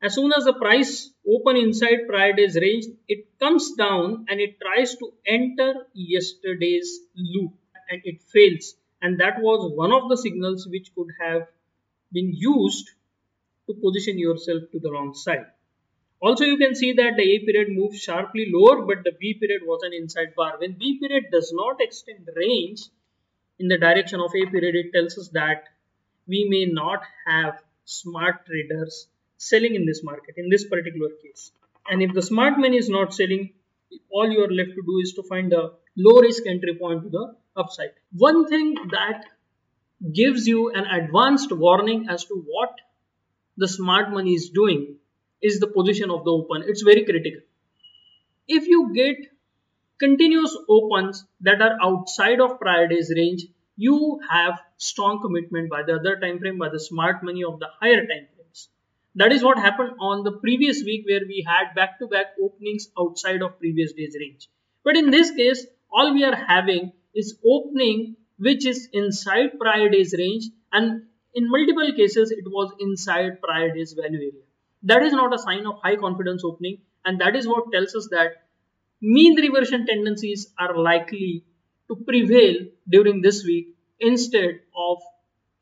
as 0.01 0.15
soon 0.15 0.31
as 0.34 0.46
the 0.46 0.53
price 0.53 1.12
open 1.27 1.55
inside 1.58 2.08
prior 2.08 2.34
day's 2.34 2.55
range, 2.55 2.86
it 3.08 3.39
comes 3.39 3.74
down 3.74 4.25
and 4.29 4.39
it 4.41 4.60
tries 4.60 4.96
to 4.96 5.13
enter 5.27 5.86
yesterday's 5.93 7.00
loop 7.15 7.53
and 7.89 8.01
it 8.03 8.22
fails. 8.24 8.75
And 9.01 9.20
that 9.20 9.39
was 9.41 9.72
one 9.75 9.91
of 9.91 10.10
the 10.10 10.17
signals 10.17 10.67
which 10.67 10.93
could 10.96 11.10
have 11.22 11.48
been 12.12 12.34
used 12.34 12.89
to 13.67 13.74
position 13.75 14.17
yourself 14.17 14.63
to 14.72 14.79
the 14.79 14.91
wrong 14.91 15.13
side. 15.13 15.46
Also, 16.22 16.46
you 16.46 16.58
can 16.58 16.75
see 16.75 16.94
that 16.94 17.16
the 17.18 17.24
A 17.24 17.40
period 17.40 17.70
moved 17.72 17.98
sharply 17.98 18.51
lower, 18.54 18.86
but 18.86 19.04
the 19.04 19.12
B 19.20 19.34
period 19.34 19.63
was 19.66 19.82
an 19.84 19.92
inside 19.94 20.36
bar. 20.36 20.54
When 20.60 20.74
B 20.74 21.00
period 21.00 21.25
does 21.32 21.51
not 21.54 21.82
extend 21.82 22.30
range 22.36 22.84
in 23.58 23.68
the 23.68 23.78
direction 23.78 24.20
of 24.20 24.32
A 24.36 24.46
period, 24.46 24.75
it 24.75 24.94
tells 24.94 25.18
us 25.18 25.30
that 25.30 25.63
we 26.28 26.48
may 26.48 26.66
not 26.72 27.01
have 27.25 27.60
smart 27.86 28.46
traders 28.46 29.08
selling 29.38 29.74
in 29.74 29.86
this 29.88 30.04
market 30.04 30.36
in 30.38 30.50
this 30.50 30.66
particular 30.66 31.10
case. 31.24 31.51
And 31.90 32.04
if 32.04 32.13
the 32.13 32.22
smart 32.22 32.60
money 32.60 32.78
is 32.78 32.90
not 32.90 33.16
selling, 33.16 33.54
all 34.12 34.30
you 34.32 34.44
are 34.44 34.51
left 34.51 34.75
to 34.75 34.84
do 34.84 35.00
is 35.01 35.13
to 35.13 35.24
find 35.24 35.51
a 35.54 35.72
low 35.98 36.22
risk 36.22 36.46
entry 36.46 36.75
point 36.75 37.04
to 37.04 37.10
the 37.10 37.36
upside. 37.56 37.94
One 38.13 38.48
thing 38.48 38.75
that 38.92 39.25
gives 40.13 40.48
you 40.48 40.70
an 40.72 40.86
advanced 40.86 41.51
warning 41.51 42.08
as 42.10 42.25
to 42.25 42.36
what 42.48 42.75
the 43.58 43.68
smart 43.68 44.12
money 44.12 44.34
is 44.34 44.50
doing 44.50 44.98
is 45.42 45.60
the 45.60 45.68
position 45.68 46.10
of 46.10 46.24
the 46.24 46.32
open. 46.32 46.64
It's 46.68 46.82
very 46.82 47.04
critical. 47.04 47.42
If 48.48 48.68
you 48.68 48.94
get 48.94 49.18
continuous 50.00 50.56
opens 50.68 51.26
that 51.42 51.62
are 51.62 51.78
outside 51.82 52.40
of 52.40 52.60
prior 52.60 52.88
day's 52.88 53.12
range, 53.16 53.46
you 53.78 54.20
have 54.30 54.60
strong 54.78 55.22
commitment 55.22 55.70
by 55.70 55.84
the 55.84 55.96
other 55.96 56.20
time 56.20 56.40
frame 56.40 56.58
by 56.58 56.70
the 56.70 56.80
smart 56.80 57.24
money 57.24 57.44
of 57.44 57.60
the 57.60 57.68
higher 57.80 58.02
time 58.02 58.28
frames. 58.36 58.70
That 59.16 59.32
is 59.32 59.44
what 59.44 59.58
happened 59.58 59.94
on 60.00 60.24
the 60.24 60.34
previous 60.34 60.84
week 60.84 61.06
where 61.08 61.26
we 61.28 61.46
had 61.48 61.76
back-to-back 61.76 62.34
-back 62.34 62.44
openings 62.46 62.90
outside 63.04 63.42
of 63.42 63.60
previous 63.60 63.94
day's 63.94 64.18
range. 64.24 64.50
But 64.84 64.98
in 64.98 65.12
this 65.12 65.32
case, 65.32 65.66
all 65.92 66.14
we 66.14 66.24
are 66.24 66.36
having 66.36 66.92
is 67.14 67.38
opening 67.56 68.16
which 68.38 68.66
is 68.66 68.88
inside 68.92 69.60
prior 69.60 69.90
day's 69.90 70.14
range 70.18 70.46
and 70.72 71.04
in 71.34 71.50
multiple 71.50 71.92
cases 72.00 72.32
it 72.32 72.48
was 72.58 72.72
inside 72.80 73.42
prior 73.42 73.74
day's 73.74 73.94
value 73.94 74.24
area. 74.30 74.48
That 74.84 75.04
is 75.04 75.14
not 75.14 75.34
a 75.34 75.40
sign 75.40 75.66
of 75.66 75.80
high 75.84 75.96
confidence 75.96 76.44
opening 76.44 76.80
and 77.06 77.20
that 77.22 77.36
is 77.36 77.48
what 77.48 77.72
tells 77.72 77.96
us 77.96 78.08
that 78.12 78.44
mean 79.02 79.40
reversion 79.40 79.86
tendencies 79.86 80.54
are 80.60 80.78
likely 80.78 81.44
to 81.88 81.96
prevail 81.96 82.56
during 82.90 83.22
this 83.22 83.44
week 83.44 83.76
instead 84.00 84.60
of 84.76 84.98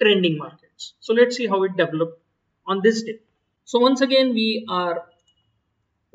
trending 0.02 0.38
markets. 0.38 0.94
So 1.00 1.14
let's 1.14 1.36
see 1.36 1.48
how 1.48 1.64
it 1.64 1.76
developed 1.78 2.22
on 2.68 2.82
this 2.84 3.04
day. 3.04 3.20
So 3.66 3.80
once 3.80 4.02
again 4.02 4.34
we 4.34 4.66
are 4.70 5.06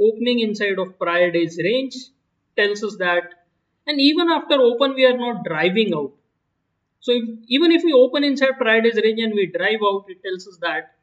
opening 0.00 0.40
inside 0.40 0.78
of 0.78 0.98
prior 0.98 1.30
day's 1.30 1.56
range 1.66 1.94
tells 2.56 2.82
us 2.88 2.96
that 2.98 3.24
and 3.86 4.00
even 4.00 4.28
after 4.30 4.56
open 4.70 4.94
we 4.94 5.04
are 5.04 5.16
not 5.16 5.44
driving 5.44 5.92
out. 5.94 6.12
So 7.00 7.12
if, 7.12 7.24
even 7.48 7.72
if 7.72 7.82
we 7.84 7.92
open 7.92 8.24
inside 8.24 8.58
prior 8.58 8.82
day's 8.82 8.96
range 9.04 9.20
and 9.20 9.34
we 9.34 9.46
drive 9.46 9.80
out 9.90 10.06
it 10.08 10.22
tells 10.24 10.48
us 10.48 10.58
that 10.62 10.93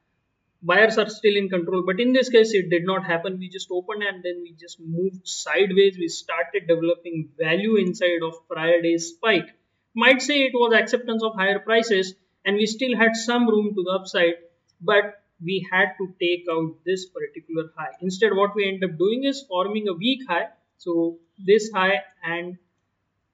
buyers 0.61 0.97
are 0.97 1.09
still 1.09 1.35
in 1.35 1.49
control 1.49 1.83
but 1.85 1.99
in 1.99 2.13
this 2.13 2.29
case 2.29 2.53
it 2.53 2.69
did 2.69 2.83
not 2.83 3.05
happen. 3.05 3.37
We 3.39 3.49
just 3.49 3.69
opened 3.71 4.03
and 4.03 4.23
then 4.23 4.41
we 4.43 4.55
just 4.59 4.79
moved 4.79 5.27
sideways. 5.27 5.97
We 5.97 6.07
started 6.07 6.67
developing 6.67 7.29
value 7.39 7.77
inside 7.77 8.21
of 8.23 8.47
prior 8.47 8.81
day's 8.81 9.09
spike. 9.09 9.49
Might 9.95 10.21
say 10.21 10.43
it 10.43 10.53
was 10.53 10.73
acceptance 10.73 11.23
of 11.23 11.35
higher 11.35 11.59
prices 11.59 12.13
and 12.45 12.55
we 12.55 12.65
still 12.65 12.95
had 12.95 13.15
some 13.15 13.47
room 13.47 13.73
to 13.75 13.83
the 13.83 13.91
upside 13.91 14.35
but 14.81 15.23
we 15.43 15.67
had 15.71 15.93
to 15.97 16.13
take 16.19 16.45
out 16.51 16.75
this 16.85 17.07
particular 17.07 17.71
high. 17.75 17.93
Instead 18.01 18.31
what 18.35 18.55
we 18.55 18.67
end 18.67 18.83
up 18.83 18.97
doing 18.97 19.23
is 19.23 19.43
forming 19.47 19.87
a 19.87 19.93
weak 19.93 20.21
high. 20.29 20.47
So 20.77 21.17
this 21.39 21.71
high 21.73 22.03
and 22.23 22.57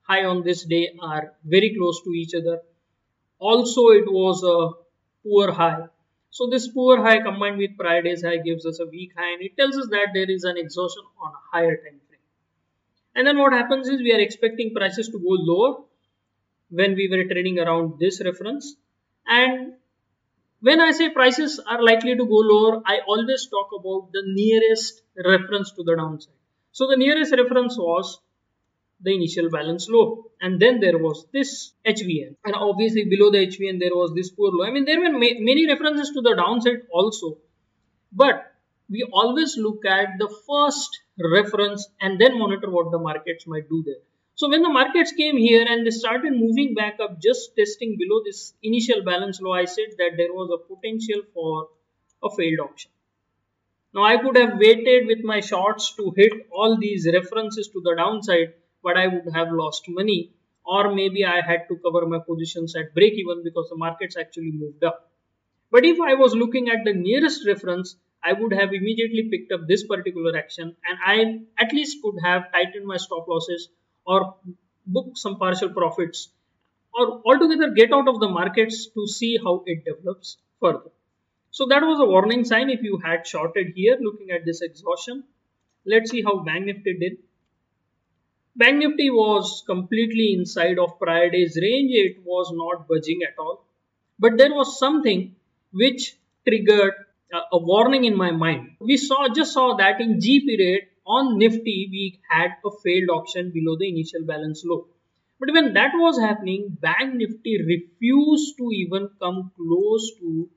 high 0.02 0.24
on 0.24 0.44
this 0.44 0.64
day 0.64 0.98
are 1.02 1.34
very 1.44 1.76
close 1.78 2.02
to 2.04 2.12
each 2.12 2.34
other. 2.34 2.62
Also 3.40 3.90
it 3.90 4.06
was 4.08 4.44
a 4.44 4.72
poor 5.24 5.52
high 5.52 5.88
so 6.30 6.48
this 6.50 6.68
poor 6.68 7.02
high 7.02 7.20
combined 7.22 7.58
with 7.58 7.78
prior 7.78 8.02
day's 8.02 8.24
high 8.24 8.38
gives 8.38 8.66
us 8.66 8.80
a 8.80 8.86
weak 8.86 9.12
high 9.18 9.32
and 9.34 9.42
it 9.42 9.58
tells 9.58 9.78
us 9.78 9.88
that 9.92 10.10
there 10.14 10.30
is 10.30 10.44
an 10.44 10.58
exhaustion 10.58 11.04
on 11.22 11.32
a 11.32 11.42
higher 11.52 11.76
time 11.76 12.00
frame. 12.08 12.26
And 13.16 13.26
then 13.26 13.38
what 13.38 13.54
happens 13.54 13.88
is 13.88 14.02
we 14.02 14.14
are 14.14 14.20
expecting 14.20 14.74
prices 14.76 15.10
to 15.10 15.18
go 15.18 15.36
lower 15.52 15.84
when 16.70 16.96
we 16.96 17.08
were 17.10 17.24
trading 17.24 17.60
around 17.60 18.00
this 18.00 18.22
reference. 18.24 18.76
And 19.26 19.74
when 20.60 20.82
I 20.82 20.92
say 20.92 21.10
prices 21.10 21.60
are 21.60 21.82
likely 21.82 22.16
to 22.16 22.26
go 22.26 22.42
lower, 22.52 22.82
I 22.86 23.00
always 23.08 23.48
talk 23.48 23.70
about 23.80 24.12
the 24.12 24.24
nearest 24.26 25.02
reference 25.26 25.72
to 25.74 25.84
the 25.84 25.96
downside. 25.96 26.34
So 26.72 26.88
the 26.88 26.98
nearest 26.98 27.32
reference 27.32 27.78
was 27.78 28.20
the 29.02 29.14
initial 29.14 29.50
balance 29.50 29.88
low 29.90 30.26
and 30.42 30.60
then 30.60 30.80
there 30.80 30.98
was 30.98 31.26
this 31.32 31.74
HVN 31.86 32.36
and 32.44 32.56
obviously 32.56 33.06
below 33.06 33.30
the 33.32 33.46
HVN 33.48 33.80
there 33.80 33.96
was 33.96 34.14
this 34.16 34.30
poor 34.32 34.52
low. 34.52 34.66
I 34.66 34.72
mean 34.72 34.86
there 34.86 35.00
were 35.00 35.12
ma 35.12 35.30
many 35.40 35.68
references 35.68 36.12
to 36.12 36.22
the 36.22 36.36
downside 36.36 36.82
also 36.92 37.38
but 38.12 38.52
we 38.90 39.04
always 39.12 39.58
look 39.58 39.86
at 39.86 40.18
the 40.18 40.30
first 40.48 41.00
reference 41.36 41.88
and 42.02 42.20
then 42.20 42.40
monitor 42.40 42.70
what 42.70 42.92
the 42.92 43.00
markets 43.00 43.46
might 43.46 43.68
do 43.70 43.84
there. 43.86 44.02
So 44.36 44.50
when 44.50 44.62
the 44.62 44.70
markets 44.70 45.12
came 45.12 45.38
here 45.38 45.66
and 45.68 45.86
they 45.86 45.90
started 45.90 46.32
moving 46.32 46.74
back 46.76 47.00
up 47.00 47.20
just 47.22 47.56
testing 47.56 47.98
below 47.98 48.22
this 48.24 48.54
initial 48.64 49.04
balance 49.04 49.42
low 49.42 49.54
I 49.54 49.66
said 49.66 49.98
that 49.98 50.12
there 50.16 50.34
was 50.34 50.50
a 50.54 50.62
potential 50.74 51.22
for 51.34 51.70
a 52.24 52.30
failed 52.36 52.60
auction 52.60 52.92
Now 53.94 54.04
I 54.04 54.18
could 54.18 54.38
have 54.38 54.60
waited 54.60 55.08
with 55.08 55.24
my 55.24 55.40
shorts 55.40 55.96
to 55.96 56.14
hit 56.16 56.34
all 56.52 56.78
these 56.80 57.08
references 57.12 57.68
to 57.70 57.82
the 57.82 57.96
downside 57.96 58.54
but 58.88 58.98
I 59.04 59.08
would 59.14 59.30
have 59.36 59.52
lost 59.62 59.86
money 60.00 60.20
or 60.66 60.94
maybe 60.94 61.24
I 61.26 61.42
had 61.50 61.68
to 61.70 61.78
cover 61.86 62.06
my 62.06 62.20
positions 62.20 62.76
at 62.76 62.94
break 62.94 63.14
even 63.14 63.44
because 63.44 63.70
the 63.70 63.78
markets 63.78 64.18
actually 64.18 64.52
moved 64.52 64.84
up. 64.84 65.10
But 65.72 65.86
if 65.86 66.00
I 66.00 66.14
was 66.16 66.36
looking 66.36 66.70
at 66.70 66.84
the 66.86 66.94
nearest 66.94 67.48
reference, 67.48 67.96
I 68.24 68.34
would 68.34 68.54
have 68.54 68.74
immediately 68.74 69.30
picked 69.32 69.52
up 69.52 69.68
this 69.68 69.86
particular 69.86 70.38
action 70.38 70.76
and 70.88 70.98
I 71.06 71.64
at 71.64 71.74
least 71.74 72.02
could 72.04 72.16
have 72.24 72.52
tightened 72.52 72.86
my 72.86 72.98
stop 72.98 73.28
losses 73.28 73.70
or 74.06 74.36
book 74.86 75.18
some 75.18 75.38
partial 75.38 75.70
profits 75.70 76.30
or 76.94 77.22
altogether 77.26 77.72
get 77.72 77.94
out 77.94 78.08
of 78.08 78.20
the 78.20 78.30
markets 78.30 78.88
to 78.96 79.08
see 79.08 79.38
how 79.44 79.64
it 79.66 79.86
develops 79.86 80.38
further. 80.62 80.92
So 81.52 81.68
that 81.68 81.84
was 81.84 82.00
a 82.00 82.06
warning 82.06 82.44
sign 82.46 82.70
if 82.70 82.84
you 82.84 83.00
had 83.04 83.28
shorted 83.28 83.74
here 83.76 83.98
looking 84.00 84.32
at 84.32 84.46
this 84.46 84.62
exhaustion. 84.62 85.24
Let's 85.86 86.12
see 86.12 86.22
how 86.22 86.40
Bank 86.40 86.66
Nifty 86.66 86.98
did. 87.00 87.18
Bank 88.58 88.80
Nifty 88.80 89.12
was 89.12 89.64
completely 89.68 90.34
inside 90.34 90.80
of 90.80 91.00
prior 91.00 91.30
day's 91.30 91.58
range. 91.62 91.92
It 91.94 92.18
was 92.26 92.52
not 92.52 92.88
budging 92.88 93.20
at 93.22 93.38
all. 93.38 93.64
But 94.18 94.38
there 94.38 94.54
was 94.54 94.80
something 94.80 95.36
which 95.72 96.16
triggered 96.48 96.94
a, 97.32 97.38
a 97.54 97.60
warning 97.60 98.06
in 98.06 98.18
my 98.18 98.32
mind. 98.32 98.72
We 98.80 98.98
saw 98.98 99.28
just 99.30 99.54
saw 99.54 99.76
that 99.76 100.02
in 100.02 100.20
G 100.20 100.40
period 100.48 100.88
on 101.06 101.38
Nifty 101.38 101.88
we 101.92 102.20
had 102.30 102.52
a 102.66 102.72
failed 102.84 103.10
auction 103.12 103.52
below 103.54 103.78
the 103.78 103.90
initial 103.90 104.26
balance 104.26 104.64
low. 104.66 104.88
But 105.40 105.54
when 105.54 105.74
that 105.74 105.92
was 105.94 106.20
happening, 106.20 106.76
Bank 106.82 107.14
Nifty 107.14 107.60
refused 107.62 108.58
to 108.58 108.72
even 108.72 109.10
come 109.22 109.52
close 109.56 110.12
to 110.20 110.50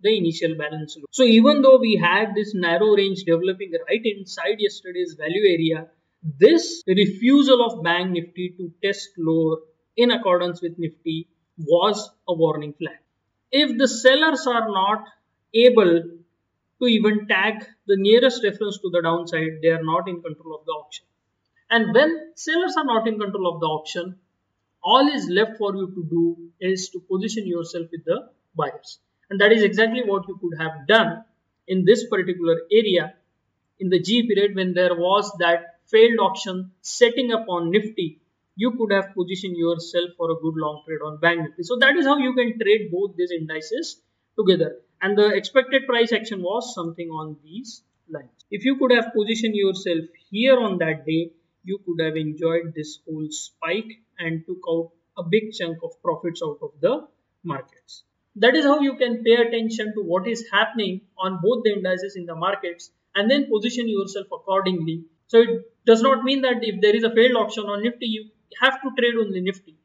the 0.00 0.16
initial 0.16 0.54
balance 0.56 0.96
low. 0.96 1.06
So 1.10 1.24
even 1.24 1.62
though 1.62 1.78
we 1.78 1.96
had 1.96 2.36
this 2.36 2.54
narrow 2.54 2.94
range 2.94 3.24
developing 3.24 3.72
right 3.88 4.04
inside 4.04 4.58
yesterday's 4.60 5.16
value 5.18 5.44
area, 5.56 5.88
this 6.22 6.82
refusal 6.86 7.64
of 7.64 7.82
Bank 7.82 8.10
Nifty 8.10 8.54
to 8.58 8.72
test 8.82 9.10
lower 9.18 9.58
in 9.96 10.10
accordance 10.10 10.60
with 10.62 10.78
Nifty 10.78 11.28
was 11.58 12.10
a 12.28 12.34
warning 12.34 12.74
flag. 12.74 12.98
If 13.50 13.78
the 13.78 13.88
sellers 13.88 14.46
are 14.46 14.68
not 14.68 15.04
able 15.54 16.02
to 16.80 16.86
even 16.86 17.26
tag 17.26 17.64
the 17.86 17.96
nearest 17.96 18.44
reference 18.44 18.78
to 18.78 18.90
the 18.90 19.02
downside, 19.02 19.60
they 19.62 19.68
are 19.68 19.82
not 19.82 20.08
in 20.08 20.22
control 20.22 20.56
of 20.56 20.66
the 20.66 20.72
auction. 20.72 21.04
And 21.70 21.94
when 21.94 22.32
sellers 22.34 22.76
are 22.76 22.84
not 22.84 23.08
in 23.08 23.18
control 23.18 23.52
of 23.54 23.60
the 23.60 23.66
auction, 23.66 24.18
all 24.82 25.08
is 25.08 25.28
left 25.28 25.58
for 25.58 25.74
you 25.74 25.88
to 25.88 26.06
do 26.08 26.50
is 26.60 26.88
to 26.90 27.00
position 27.00 27.46
yourself 27.46 27.88
with 27.90 28.04
the 28.04 28.28
buyers. 28.54 28.98
And 29.30 29.40
that 29.40 29.52
is 29.52 29.62
exactly 29.62 30.02
what 30.04 30.28
you 30.28 30.38
could 30.40 30.58
have 30.58 30.86
done 30.86 31.24
in 31.66 31.84
this 31.84 32.06
particular 32.06 32.56
area 32.72 33.14
in 33.78 33.90
the 33.90 34.00
G 34.00 34.26
period 34.26 34.54
when 34.54 34.72
there 34.72 34.94
was 34.94 35.30
that 35.38 35.77
failed 35.90 36.18
auction 36.20 36.70
setting 36.82 37.32
up 37.32 37.46
on 37.48 37.70
Nifty, 37.70 38.20
you 38.56 38.72
could 38.72 38.92
have 38.92 39.14
positioned 39.14 39.56
yourself 39.56 40.10
for 40.16 40.30
a 40.30 40.34
good 40.34 40.56
long 40.56 40.82
trade 40.86 41.02
on 41.04 41.18
Bank 41.18 41.40
Nifty. 41.40 41.62
So 41.62 41.76
that 41.78 41.96
is 41.96 42.06
how 42.06 42.18
you 42.18 42.34
can 42.34 42.58
trade 42.58 42.90
both 42.92 43.16
these 43.16 43.30
indices 43.30 44.00
together. 44.38 44.76
And 45.00 45.16
the 45.16 45.28
expected 45.28 45.86
price 45.86 46.12
action 46.12 46.42
was 46.42 46.74
something 46.74 47.08
on 47.08 47.36
these 47.44 47.82
lines. 48.10 48.44
If 48.50 48.64
you 48.64 48.76
could 48.76 48.92
have 48.92 49.12
positioned 49.14 49.54
yourself 49.54 50.04
here 50.30 50.58
on 50.58 50.78
that 50.78 51.06
day, 51.06 51.32
you 51.64 51.78
could 51.86 52.04
have 52.04 52.16
enjoyed 52.16 52.72
this 52.74 52.98
whole 53.06 53.28
spike 53.30 53.92
and 54.18 54.44
took 54.46 54.62
out 54.68 54.90
a 55.16 55.22
big 55.22 55.52
chunk 55.52 55.78
of 55.82 56.02
profits 56.02 56.42
out 56.44 56.58
of 56.62 56.72
the 56.80 57.06
markets. 57.44 58.02
That 58.36 58.54
is 58.54 58.64
how 58.64 58.80
you 58.80 58.96
can 58.96 59.22
pay 59.24 59.34
attention 59.34 59.94
to 59.94 60.02
what 60.02 60.26
is 60.28 60.44
happening 60.52 61.02
on 61.18 61.40
both 61.42 61.64
the 61.64 61.72
indices 61.72 62.16
in 62.16 62.26
the 62.26 62.34
markets 62.34 62.90
and 63.14 63.30
then 63.30 63.46
position 63.52 63.88
yourself 63.88 64.26
accordingly 64.32 65.04
so 65.28 65.40
it 65.42 65.64
does 65.90 66.02
not 66.06 66.24
mean 66.28 66.42
that 66.46 66.64
if 66.70 66.80
there 66.84 66.96
is 67.00 67.04
a 67.08 67.12
failed 67.18 67.36
auction 67.42 67.64
on 67.74 67.82
Nifty, 67.82 68.06
you 68.14 68.24
have 68.62 68.80
to 68.82 68.90
trade 68.98 69.20
only 69.24 69.40
Nifty. 69.40 69.76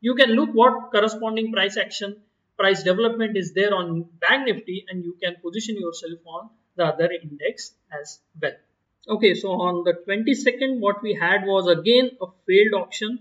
You 0.00 0.14
can 0.14 0.30
look 0.38 0.50
what 0.62 0.90
corresponding 0.92 1.52
price 1.52 1.76
action 1.76 2.16
price 2.58 2.82
development 2.82 3.36
is 3.40 3.52
there 3.58 3.72
on 3.74 3.88
bank 4.22 4.46
nifty 4.46 4.84
and 4.88 5.04
you 5.04 5.14
can 5.22 5.36
position 5.42 5.76
yourself 5.78 6.18
on 6.36 6.50
the 6.76 6.84
other 6.84 7.08
index 7.22 7.72
as 8.00 8.18
well. 8.42 8.56
Okay 9.16 9.34
so 9.34 9.52
on 9.66 9.84
the 9.84 9.94
22nd 10.06 10.80
what 10.80 11.02
we 11.02 11.14
had 11.14 11.46
was 11.52 11.68
again 11.76 12.10
a 12.20 12.26
failed 12.46 12.74
auction 12.82 13.18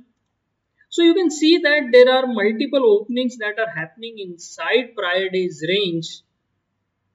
so 0.89 1.03
you 1.03 1.13
can 1.13 1.29
see 1.29 1.57
that 1.67 1.89
there 1.91 2.10
are 2.15 2.25
multiple 2.25 2.86
openings 2.96 3.38
that 3.38 3.60
are 3.63 3.72
happening 3.79 4.17
inside 4.19 4.96
prior 4.96 5.29
days 5.29 5.63
range. 5.67 6.22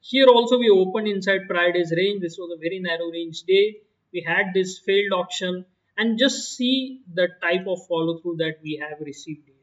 Here 0.01 0.27
also 0.27 0.59
we 0.59 0.69
opened 0.71 1.09
inside 1.09 1.49
prior 1.49 1.73
days 1.73 1.93
range. 1.97 2.21
This 2.21 2.37
was 2.39 2.51
a 2.55 2.61
very 2.61 2.81
narrow 2.81 3.11
range 3.11 3.43
day 3.43 3.65
we 4.13 4.21
had 4.27 4.53
this 4.55 4.79
failed 4.79 5.13
auction 5.13 5.65
and 5.97 6.19
just 6.19 6.57
see 6.57 7.01
the 7.13 7.29
type 7.43 7.67
of 7.67 7.87
follow 7.87 8.19
through 8.19 8.37
that 8.37 8.57
we 8.63 8.83
have 8.83 9.01
received 9.01 9.47
here. 9.47 9.55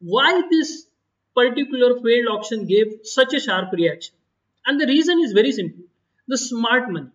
Why 0.00 0.42
this 0.50 0.86
particular 1.34 2.00
failed 2.00 2.28
auction 2.30 2.66
gave 2.66 3.00
such 3.04 3.34
a 3.34 3.40
sharp 3.40 3.72
reaction? 3.72 4.14
And 4.66 4.80
the 4.80 4.86
reason 4.86 5.20
is 5.20 5.32
very 5.32 5.52
simple. 5.52 5.84
The 6.26 6.38
smart 6.38 6.90
money. 6.90 7.10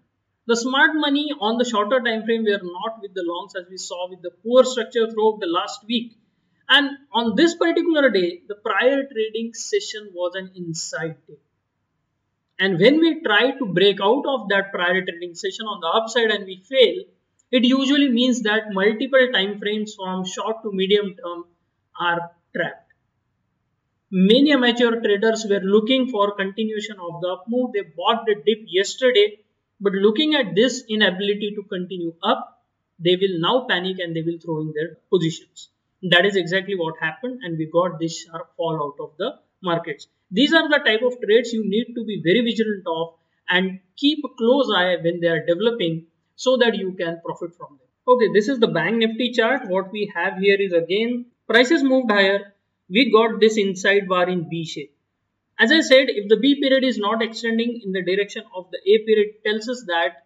The 0.47 0.57
smart 0.57 0.91
money 0.95 1.31
on 1.39 1.57
the 1.57 1.65
shorter 1.65 2.01
time 2.01 2.23
frame 2.23 2.43
were 2.43 2.59
not 2.61 3.01
with 3.01 3.13
the 3.13 3.23
longs 3.25 3.55
as 3.55 3.65
we 3.69 3.77
saw 3.77 4.09
with 4.09 4.21
the 4.21 4.31
poor 4.31 4.65
structure 4.65 5.09
throughout 5.09 5.39
the 5.39 5.47
last 5.47 5.85
week. 5.87 6.17
And 6.67 6.89
on 7.13 7.35
this 7.35 7.55
particular 7.55 8.09
day, 8.09 8.41
the 8.47 8.55
prior 8.55 9.03
trading 9.03 9.53
session 9.53 10.09
was 10.13 10.35
an 10.35 10.51
inside 10.55 11.15
day. 11.27 11.37
And 12.59 12.79
when 12.79 12.99
we 12.99 13.21
try 13.21 13.51
to 13.51 13.65
break 13.65 13.99
out 14.01 14.23
of 14.27 14.49
that 14.49 14.71
prior 14.71 15.03
trading 15.03 15.35
session 15.35 15.65
on 15.65 15.79
the 15.81 15.87
upside 15.87 16.31
and 16.31 16.45
we 16.45 16.63
fail, 16.69 17.03
it 17.51 17.63
usually 17.63 18.09
means 18.09 18.41
that 18.43 18.71
multiple 18.71 19.27
time 19.33 19.59
frames 19.59 19.95
from 19.95 20.25
short 20.25 20.63
to 20.63 20.71
medium 20.71 21.15
term 21.15 21.45
are 21.99 22.31
trapped. 22.55 22.91
Many 24.11 24.51
amateur 24.53 25.01
traders 25.01 25.45
were 25.49 25.59
looking 25.59 26.07
for 26.07 26.35
continuation 26.35 26.97
of 26.99 27.21
the 27.21 27.29
up 27.29 27.45
move. 27.47 27.73
They 27.73 27.81
bought 27.81 28.25
the 28.25 28.35
dip 28.35 28.65
yesterday, 28.67 29.39
but 29.81 29.93
looking 29.93 30.35
at 30.35 30.55
this 30.55 30.83
inability 30.87 31.53
to 31.55 31.63
continue 31.63 32.13
up, 32.23 32.63
they 32.99 33.15
will 33.15 33.39
now 33.39 33.65
panic 33.67 33.97
and 33.99 34.15
they 34.15 34.21
will 34.21 34.37
throw 34.39 34.61
in 34.61 34.73
their 34.73 34.97
positions. 35.11 35.69
That 36.03 36.25
is 36.25 36.35
exactly 36.35 36.75
what 36.75 36.95
happened 36.99 37.39
and 37.43 37.57
we 37.57 37.65
got 37.65 37.99
this 37.99 38.23
sharp 38.23 38.55
fall 38.55 38.75
out 38.83 39.03
of 39.03 39.17
the 39.17 39.39
markets. 39.63 40.07
These 40.31 40.53
are 40.53 40.67
the 40.69 40.79
type 40.85 41.01
of 41.03 41.19
trades 41.21 41.53
you 41.53 41.63
need 41.65 41.93
to 41.95 42.03
be 42.03 42.21
very 42.23 42.41
vigilant 42.41 42.85
of 42.87 43.13
and 43.49 43.79
keep 43.97 44.19
a 44.25 44.35
close 44.37 44.71
eye 44.75 44.95
when 45.03 45.19
they 45.19 45.27
are 45.27 45.45
developing 45.45 46.05
so 46.35 46.57
that 46.57 46.77
you 46.77 46.93
can 46.93 47.21
profit 47.25 47.55
from 47.55 47.77
them. 47.77 47.87
Okay, 48.07 48.29
this 48.33 48.49
is 48.49 48.59
the 48.59 48.67
bank 48.67 48.97
nifty 48.97 49.31
chart. 49.31 49.67
What 49.67 49.91
we 49.91 50.11
have 50.15 50.37
here 50.37 50.57
is 50.59 50.73
again 50.73 51.25
prices 51.47 51.83
moved 51.83 52.11
higher. 52.11 52.53
We 52.89 53.11
got 53.11 53.39
this 53.39 53.57
inside 53.57 54.07
bar 54.07 54.29
in 54.29 54.49
B 54.49 54.65
shape. 54.65 54.95
As 55.59 55.71
I 55.71 55.81
said, 55.81 56.07
if 56.09 56.27
the 56.29 56.37
B 56.37 56.59
period 56.59 56.83
is 56.83 56.97
not 56.97 57.21
extending 57.21 57.81
in 57.85 57.91
the 57.91 58.01
direction 58.01 58.43
of 58.55 58.71
the 58.71 58.79
A 58.79 59.05
period 59.05 59.35
tells 59.45 59.69
us 59.69 59.83
that 59.87 60.25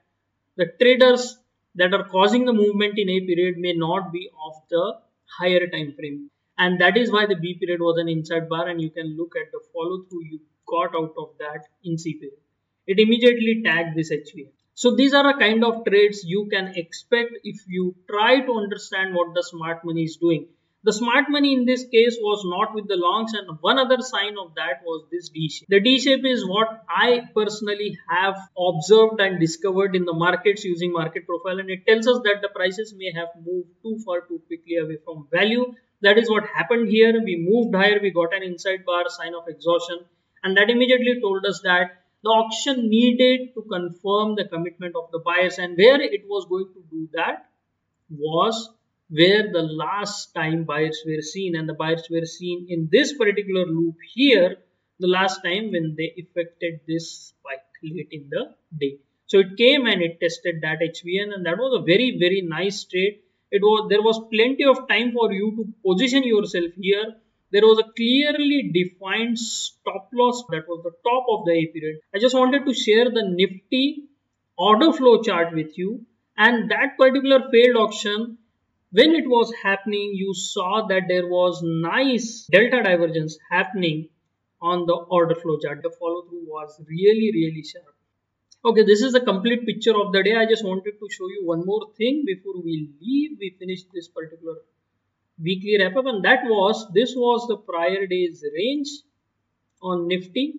the 0.55 0.67
traders 0.81 1.37
that 1.75 1.93
are 1.93 2.07
causing 2.07 2.45
the 2.45 2.53
movement 2.53 2.97
in 2.97 3.09
A 3.09 3.19
period 3.21 3.57
may 3.57 3.73
not 3.73 4.11
be 4.11 4.29
of 4.47 4.55
the 4.69 4.99
higher 5.37 5.67
time 5.67 5.93
frame 5.93 6.31
and 6.57 6.81
that 6.81 6.97
is 6.97 7.11
why 7.11 7.25
the 7.25 7.35
B 7.35 7.55
period 7.55 7.81
was 7.81 7.97
an 7.99 8.09
inside 8.09 8.49
bar 8.49 8.67
and 8.67 8.81
you 8.81 8.89
can 8.89 9.15
look 9.17 9.33
at 9.35 9.51
the 9.51 9.59
follow 9.73 10.03
through 10.09 10.25
you 10.25 10.39
got 10.67 10.95
out 10.95 11.13
of 11.17 11.29
that 11.39 11.65
in 11.83 11.97
C 11.97 12.13
period. 12.15 12.39
It 12.87 12.99
immediately 12.99 13.61
tagged 13.63 13.95
this 13.97 14.11
HVN. 14.11 14.49
So 14.73 14.95
these 14.95 15.13
are 15.13 15.27
a 15.27 15.39
kind 15.39 15.63
of 15.63 15.85
trades 15.85 16.23
you 16.23 16.47
can 16.51 16.73
expect 16.75 17.31
if 17.43 17.61
you 17.67 17.95
try 18.09 18.41
to 18.41 18.53
understand 18.53 19.15
what 19.15 19.33
the 19.33 19.43
smart 19.43 19.83
money 19.83 20.03
is 20.03 20.17
doing. 20.17 20.47
The 20.83 20.93
smart 20.93 21.25
money 21.29 21.53
in 21.53 21.65
this 21.65 21.83
case 21.83 22.17
was 22.21 22.43
not 22.45 22.73
with 22.73 22.87
the 22.87 22.95
longs 22.95 23.33
and 23.33 23.57
one 23.61 23.79
other 23.79 23.97
sign 23.99 24.35
of 24.39 24.53
that 24.55 24.83
was 24.85 25.05
this 25.11 25.29
D 25.29 25.49
shape. 25.49 25.67
The 25.67 25.79
D 25.81 25.99
shape 25.99 26.23
is 26.25 26.47
what 26.47 26.83
I 26.87 27.23
personally 27.35 27.97
have 28.09 28.37
observed 28.57 29.19
and 29.19 29.39
discovered 29.39 29.95
in 29.95 30.05
the 30.05 30.13
markets 30.13 30.63
using 30.63 30.93
market 30.93 31.25
profile 31.25 31.59
and 31.59 31.69
it 31.69 31.85
tells 31.87 32.07
us 32.07 32.21
that 32.23 32.41
the 32.41 32.49
prices 32.49 32.93
may 32.95 33.11
have 33.11 33.29
moved 33.43 33.69
too 33.83 33.97
far 34.05 34.21
too 34.21 34.41
quickly 34.47 34.77
away 34.77 34.97
from 35.03 35.27
value 35.31 35.73
that 36.01 36.17
is 36.17 36.29
what 36.29 36.45
happened 36.47 36.89
here. 36.89 37.13
We 37.13 37.35
moved 37.49 37.75
higher, 37.75 37.99
we 38.01 38.11
got 38.11 38.33
an 38.33 38.43
inside 38.43 38.85
bar 38.85 39.05
sign 39.07 39.33
of 39.33 39.47
exhaustion, 39.47 39.99
and 40.43 40.55
that 40.57 40.69
immediately 40.69 41.19
told 41.21 41.45
us 41.45 41.61
that 41.63 42.03
the 42.23 42.29
auction 42.29 42.89
needed 42.89 43.53
to 43.55 43.61
confirm 43.61 44.35
the 44.35 44.45
commitment 44.45 44.95
of 44.95 45.09
the 45.11 45.19
buyers, 45.19 45.57
and 45.57 45.77
where 45.77 46.01
it 46.01 46.23
was 46.27 46.45
going 46.49 46.67
to 46.73 46.83
do 46.89 47.09
that 47.13 47.49
was 48.09 48.69
where 49.09 49.51
the 49.51 49.61
last 49.61 50.33
time 50.33 50.63
buyers 50.63 51.01
were 51.05 51.21
seen, 51.21 51.55
and 51.55 51.67
the 51.69 51.73
buyers 51.73 52.07
were 52.09 52.25
seen 52.25 52.67
in 52.69 52.89
this 52.91 53.13
particular 53.13 53.65
loop 53.65 53.95
here 54.13 54.57
the 54.99 55.07
last 55.07 55.41
time 55.43 55.71
when 55.71 55.95
they 55.97 56.11
effected 56.17 56.79
this 56.87 57.33
spike 57.33 57.61
late 57.83 58.09
in 58.11 58.29
the 58.29 58.53
day. 58.79 58.97
So 59.27 59.39
it 59.39 59.57
came 59.57 59.85
and 59.85 60.01
it 60.01 60.19
tested 60.19 60.61
that 60.61 60.79
HVN, 60.79 61.33
and 61.33 61.45
that 61.45 61.57
was 61.57 61.79
a 61.79 61.85
very, 61.85 62.17
very 62.19 62.41
nice 62.41 62.83
trade 62.83 63.19
it 63.51 63.61
was 63.61 63.87
there 63.89 64.01
was 64.01 64.19
plenty 64.31 64.65
of 64.65 64.87
time 64.87 65.11
for 65.11 65.31
you 65.31 65.47
to 65.57 65.67
position 65.87 66.23
yourself 66.23 66.71
here 66.77 67.05
there 67.51 67.61
was 67.61 67.79
a 67.79 67.89
clearly 67.95 68.71
defined 68.73 69.39
stop 69.39 70.09
loss 70.13 70.43
that 70.49 70.67
was 70.67 70.83
the 70.83 70.91
top 71.09 71.25
of 71.29 71.45
the 71.45 71.53
A 71.53 71.65
period. 71.67 71.99
I 72.13 72.19
just 72.19 72.35
wanted 72.35 72.65
to 72.65 72.73
share 72.73 73.05
the 73.05 73.23
nifty 73.23 74.03
order 74.57 74.91
flow 74.91 75.21
chart 75.21 75.53
with 75.53 75.77
you 75.77 76.05
and 76.37 76.69
that 76.71 76.97
particular 76.97 77.49
failed 77.51 77.77
auction 77.77 78.37
when 78.91 79.15
it 79.15 79.27
was 79.27 79.53
happening 79.63 80.11
you 80.13 80.33
saw 80.33 80.87
that 80.87 81.03
there 81.07 81.27
was 81.27 81.61
nice 81.63 82.47
delta 82.51 82.83
divergence 82.83 83.37
happening 83.49 84.09
on 84.61 84.85
the 84.85 84.95
order 84.95 85.35
flow 85.35 85.57
chart. 85.59 85.83
The 85.83 85.91
follow 85.91 86.23
through 86.23 86.45
was 86.47 86.81
really 86.87 87.31
really 87.33 87.63
sharp. 87.63 87.96
Okay, 88.67 88.83
this 88.83 89.01
is 89.01 89.13
the 89.13 89.21
complete 89.21 89.65
picture 89.65 89.95
of 89.97 90.11
the 90.11 90.21
day. 90.21 90.35
I 90.35 90.45
just 90.45 90.65
wanted 90.65 90.95
to 90.99 91.07
show 91.09 91.27
you 91.29 91.43
one 91.45 91.65
more 91.65 91.89
thing 91.97 92.23
before 92.25 92.61
we 92.61 92.89
leave. 92.99 93.37
We 93.39 93.55
finish 93.57 93.83
this 93.93 94.09
particular 94.09 94.55
weekly 95.41 95.77
wrap 95.79 95.95
up 95.95 96.05
and 96.05 96.25
that 96.25 96.43
was, 96.43 96.85
this 96.93 97.13
was 97.15 97.47
the 97.47 97.55
prior 97.55 98.05
day's 98.07 98.43
range 98.53 98.89
on 99.81 100.09
Nifty. 100.09 100.55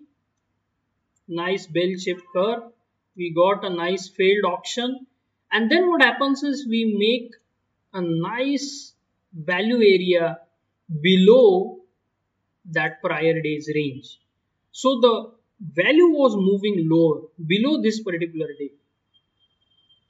Nice 1.29 1.66
bell-shaped 1.66 2.23
curve. 2.35 2.62
We 3.14 3.35
got 3.35 3.62
a 3.66 3.68
nice 3.68 4.09
failed 4.09 4.47
auction. 4.47 5.07
And 5.53 5.71
then 5.71 5.90
what 5.90 6.01
happens 6.01 6.42
is 6.42 6.66
we 6.66 6.97
make 6.99 7.35
a 7.92 8.01
nice 8.01 8.94
value 9.35 9.83
area 9.83 10.38
below 11.03 11.81
that 12.71 13.03
prior 13.03 13.42
day's 13.42 13.71
range. 13.75 14.18
So 14.73 14.99
the 15.03 15.38
value 15.61 16.11
was 16.11 16.37
moving 16.37 16.88
lower 16.88 17.23
below 17.47 17.83
this 17.83 18.03
particular 18.03 18.49
day. 18.59 18.71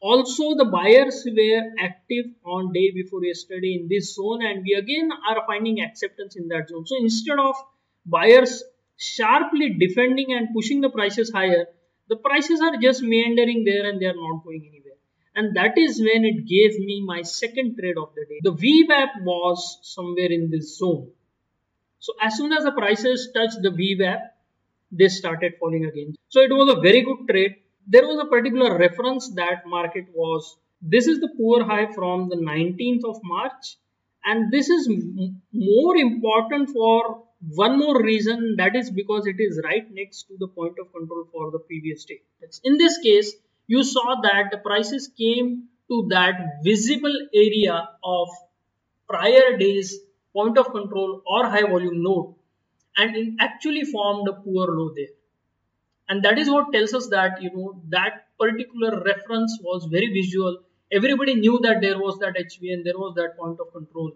Also, 0.00 0.54
the 0.54 0.64
buyers 0.64 1.26
were 1.26 1.62
active 1.80 2.26
on 2.44 2.72
day 2.72 2.92
before 2.92 3.24
yesterday 3.24 3.74
in 3.80 3.88
this 3.88 4.14
zone 4.14 4.44
and 4.44 4.62
we 4.62 4.74
again 4.74 5.10
are 5.28 5.44
finding 5.46 5.80
acceptance 5.80 6.36
in 6.36 6.48
that 6.48 6.68
zone. 6.68 6.86
So 6.86 6.96
instead 7.00 7.38
of 7.38 7.56
buyers 8.06 8.62
sharply 8.96 9.76
defending 9.78 10.32
and 10.32 10.54
pushing 10.54 10.80
the 10.80 10.90
prices 10.90 11.32
higher, 11.32 11.66
the 12.08 12.16
prices 12.16 12.60
are 12.60 12.76
just 12.76 13.02
meandering 13.02 13.64
there 13.64 13.86
and 13.86 14.00
they 14.00 14.06
are 14.06 14.14
not 14.14 14.44
going 14.44 14.66
anywhere. 14.68 14.94
And 15.34 15.56
that 15.56 15.76
is 15.76 16.00
when 16.00 16.24
it 16.24 16.46
gave 16.46 16.78
me 16.78 17.02
my 17.04 17.22
second 17.22 17.76
trade 17.78 17.96
of 17.98 18.10
the 18.14 18.24
day. 18.24 18.40
The 18.42 18.52
VWAP 18.52 19.24
was 19.24 19.78
somewhere 19.82 20.30
in 20.30 20.50
this 20.50 20.78
zone. 20.78 21.10
So 21.98 22.12
as 22.22 22.36
soon 22.36 22.52
as 22.52 22.64
the 22.64 22.72
prices 22.72 23.30
touch 23.34 23.50
the 23.60 23.70
VWAP, 23.70 24.20
they 24.90 25.08
started 25.08 25.54
falling 25.60 25.84
again. 25.84 26.14
So 26.28 26.40
it 26.40 26.50
was 26.50 26.74
a 26.76 26.80
very 26.80 27.02
good 27.02 27.28
trade. 27.28 27.56
There 27.86 28.06
was 28.06 28.18
a 28.20 28.26
particular 28.26 28.78
reference 28.78 29.30
that 29.34 29.66
market 29.66 30.06
was. 30.14 30.56
This 30.80 31.06
is 31.06 31.20
the 31.20 31.28
poor 31.36 31.64
high 31.64 31.92
from 31.92 32.28
the 32.28 32.36
19th 32.36 33.04
of 33.04 33.20
March. 33.24 33.76
And 34.24 34.52
this 34.52 34.68
is 34.68 34.88
more 35.52 35.96
important 35.96 36.70
for 36.70 37.24
one 37.54 37.78
more 37.78 38.02
reason 38.02 38.56
that 38.58 38.74
is 38.74 38.90
because 38.90 39.26
it 39.26 39.36
is 39.38 39.60
right 39.64 39.86
next 39.90 40.24
to 40.24 40.36
the 40.38 40.48
point 40.48 40.74
of 40.80 40.92
control 40.92 41.24
for 41.32 41.50
the 41.50 41.60
previous 41.60 42.04
day. 42.04 42.20
In 42.64 42.78
this 42.78 42.98
case, 42.98 43.34
you 43.66 43.84
saw 43.84 44.20
that 44.22 44.50
the 44.50 44.58
prices 44.58 45.10
came 45.16 45.68
to 45.88 46.08
that 46.10 46.60
visible 46.64 47.16
area 47.34 47.88
of 48.02 48.28
prior 49.08 49.56
days 49.56 49.98
point 50.34 50.58
of 50.58 50.70
control 50.72 51.22
or 51.26 51.46
high 51.46 51.62
volume 51.62 52.02
node 52.02 52.34
and 52.98 53.16
it 53.16 53.34
actually 53.40 53.84
formed 53.84 54.28
a 54.28 54.32
poor 54.32 54.66
low 54.76 54.92
there. 54.94 55.14
And 56.08 56.22
that 56.24 56.38
is 56.38 56.50
what 56.50 56.72
tells 56.72 56.94
us 56.94 57.08
that, 57.08 57.42
you 57.42 57.50
know, 57.54 57.80
that 57.90 58.26
particular 58.38 59.02
reference 59.02 59.58
was 59.62 59.86
very 59.90 60.08
visual. 60.12 60.58
Everybody 60.90 61.34
knew 61.34 61.58
that 61.62 61.80
there 61.80 61.98
was 61.98 62.18
that 62.18 62.36
HVN, 62.36 62.84
there 62.84 62.98
was 62.98 63.14
that 63.16 63.36
point 63.38 63.60
of 63.60 63.72
control 63.72 64.12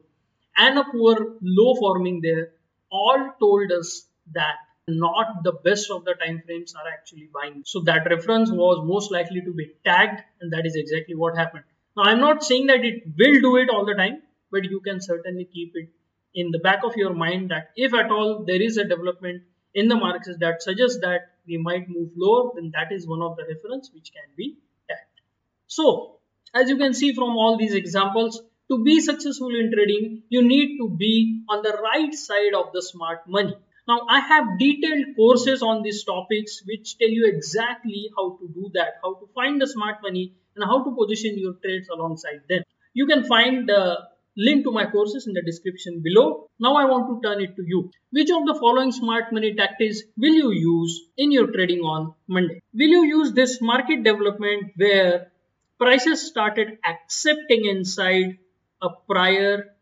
and 0.56 0.78
a 0.78 0.84
poor 0.84 1.36
low 1.42 1.74
forming 1.76 2.20
there. 2.22 2.52
All 2.90 3.32
told 3.40 3.72
us 3.72 4.06
that 4.32 4.56
not 4.88 5.44
the 5.44 5.52
best 5.52 5.90
of 5.90 6.04
the 6.04 6.14
time 6.14 6.42
frames 6.44 6.74
are 6.74 6.88
actually 6.92 7.28
buying. 7.32 7.62
So 7.64 7.80
that 7.82 8.08
reference 8.10 8.50
was 8.50 8.84
most 8.86 9.12
likely 9.12 9.40
to 9.42 9.52
be 9.52 9.72
tagged 9.84 10.20
and 10.40 10.52
that 10.52 10.66
is 10.66 10.76
exactly 10.76 11.14
what 11.14 11.36
happened. 11.36 11.64
Now 11.96 12.04
I'm 12.04 12.20
not 12.20 12.42
saying 12.42 12.66
that 12.66 12.84
it 12.84 13.04
will 13.18 13.40
do 13.40 13.56
it 13.56 13.70
all 13.70 13.84
the 13.86 13.94
time, 13.94 14.22
but 14.50 14.64
you 14.64 14.80
can 14.80 15.00
certainly 15.00 15.44
keep 15.44 15.72
it 15.74 15.88
in 16.34 16.50
the 16.50 16.58
back 16.58 16.84
of 16.84 16.96
your 16.96 17.14
mind 17.14 17.50
that 17.50 17.70
if 17.76 17.94
at 17.94 18.10
all 18.10 18.44
there 18.44 18.60
is 18.60 18.76
a 18.76 18.84
development 18.84 19.42
in 19.74 19.88
the 19.88 19.96
markets 19.96 20.36
that 20.40 20.62
suggests 20.62 20.98
that 21.00 21.32
we 21.46 21.56
might 21.56 21.88
move 21.88 22.10
lower, 22.16 22.50
then 22.54 22.72
that 22.74 22.92
is 22.92 23.06
one 23.06 23.22
of 23.22 23.36
the 23.36 23.44
reference 23.44 23.90
which 23.92 24.12
can 24.12 24.34
be 24.36 24.58
tagged. 24.88 25.20
So, 25.66 26.18
as 26.54 26.68
you 26.68 26.76
can 26.76 26.94
see 26.94 27.14
from 27.14 27.30
all 27.30 27.56
these 27.56 27.74
examples, 27.74 28.40
to 28.70 28.82
be 28.82 29.00
successful 29.00 29.54
in 29.54 29.72
trading, 29.72 30.22
you 30.28 30.46
need 30.46 30.78
to 30.78 30.88
be 30.88 31.44
on 31.48 31.62
the 31.62 31.76
right 31.82 32.14
side 32.14 32.54
of 32.54 32.72
the 32.72 32.82
smart 32.82 33.28
money. 33.28 33.54
Now, 33.88 34.06
I 34.08 34.20
have 34.20 34.58
detailed 34.58 35.16
courses 35.16 35.62
on 35.62 35.82
these 35.82 36.04
topics 36.04 36.62
which 36.64 36.96
tell 36.98 37.08
you 37.08 37.26
exactly 37.26 38.10
how 38.16 38.36
to 38.36 38.48
do 38.48 38.70
that, 38.74 39.00
how 39.02 39.14
to 39.14 39.28
find 39.34 39.60
the 39.60 39.66
smart 39.66 39.96
money 40.02 40.34
and 40.54 40.64
how 40.64 40.84
to 40.84 40.94
position 40.94 41.38
your 41.38 41.54
trades 41.54 41.88
alongside 41.88 42.42
them. 42.48 42.62
You 42.94 43.06
can 43.06 43.24
find 43.24 43.68
the 43.68 43.98
link 44.36 44.64
to 44.64 44.70
my 44.70 44.86
courses 44.86 45.26
in 45.26 45.34
the 45.34 45.42
description 45.42 46.00
below. 46.00 46.48
Now 46.58 46.76
I 46.76 46.84
want 46.86 47.08
to 47.08 47.28
turn 47.28 47.42
it 47.42 47.56
to 47.56 47.62
you. 47.66 47.90
Which 48.10 48.30
of 48.30 48.46
the 48.46 48.54
following 48.54 48.92
smart 48.92 49.32
money 49.32 49.54
tactics 49.54 50.02
will 50.16 50.34
you 50.34 50.50
use 50.52 51.02
in 51.16 51.32
your 51.32 51.48
trading 51.52 51.80
on 51.80 52.14
Monday? 52.26 52.62
Will 52.72 52.88
you 52.88 53.04
use 53.04 53.32
this 53.32 53.60
market 53.60 54.04
development 54.04 54.72
where 54.76 55.30
prices 55.78 56.26
started 56.26 56.78
accepting 56.84 57.66
inside 57.66 58.38
a 58.80 58.88
prior 59.08 59.74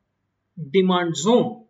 demand 0.73 1.17
zone? 1.17 1.65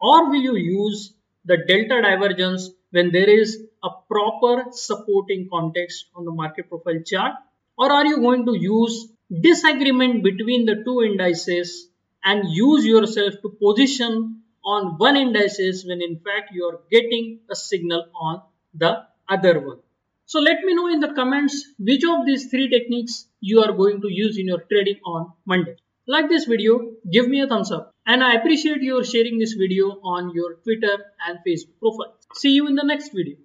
Or 0.00 0.28
will 0.28 0.42
you 0.42 0.56
use 0.56 1.12
the 1.44 1.56
delta 1.56 2.02
divergence 2.02 2.70
when 2.90 3.12
there 3.12 3.28
is 3.28 3.62
a 3.82 3.88
proper 4.08 4.64
supporting 4.72 5.48
context 5.50 6.06
on 6.14 6.24
the 6.24 6.32
market 6.32 6.68
profile 6.68 7.00
chart? 7.04 7.34
Or 7.78 7.90
are 7.90 8.06
you 8.06 8.18
going 8.18 8.46
to 8.46 8.54
use 8.58 9.08
disagreement 9.30 10.22
between 10.22 10.66
the 10.66 10.82
two 10.84 11.02
indices 11.02 11.88
and 12.30 12.50
use 12.50 12.84
yourself 12.84 13.34
to 13.42 13.48
position 13.64 14.42
on 14.74 14.98
one 14.98 15.16
indices 15.16 15.84
when 15.88 16.02
in 16.02 16.14
fact 16.26 16.52
you 16.52 16.64
are 16.68 16.78
getting 16.90 17.26
a 17.50 17.56
signal 17.56 18.06
on 18.28 18.42
the 18.74 18.92
other 19.28 19.60
one. 19.60 19.78
So 20.26 20.40
let 20.40 20.62
me 20.62 20.74
know 20.74 20.88
in 20.88 21.00
the 21.00 21.12
comments 21.14 21.64
which 21.78 22.04
of 22.12 22.26
these 22.26 22.46
three 22.50 22.68
techniques 22.68 23.26
you 23.40 23.62
are 23.62 23.72
going 23.72 24.00
to 24.02 24.12
use 24.12 24.38
in 24.38 24.48
your 24.48 24.62
trading 24.72 24.98
on 25.06 25.32
Monday. 25.46 25.76
Like 26.08 26.28
this 26.28 26.46
video, 26.46 26.92
give 27.10 27.28
me 27.28 27.40
a 27.42 27.46
thumbs 27.46 27.70
up 27.70 27.94
and 28.06 28.24
I 28.24 28.34
appreciate 28.34 28.82
your 28.82 29.04
sharing 29.04 29.38
this 29.38 29.54
video 29.54 29.90
on 30.14 30.30
your 30.34 30.54
Twitter 30.64 30.96
and 31.26 31.38
Facebook 31.46 31.78
profile. 31.80 32.14
See 32.34 32.50
you 32.50 32.66
in 32.66 32.74
the 32.74 32.84
next 32.84 33.12
video. 33.14 33.36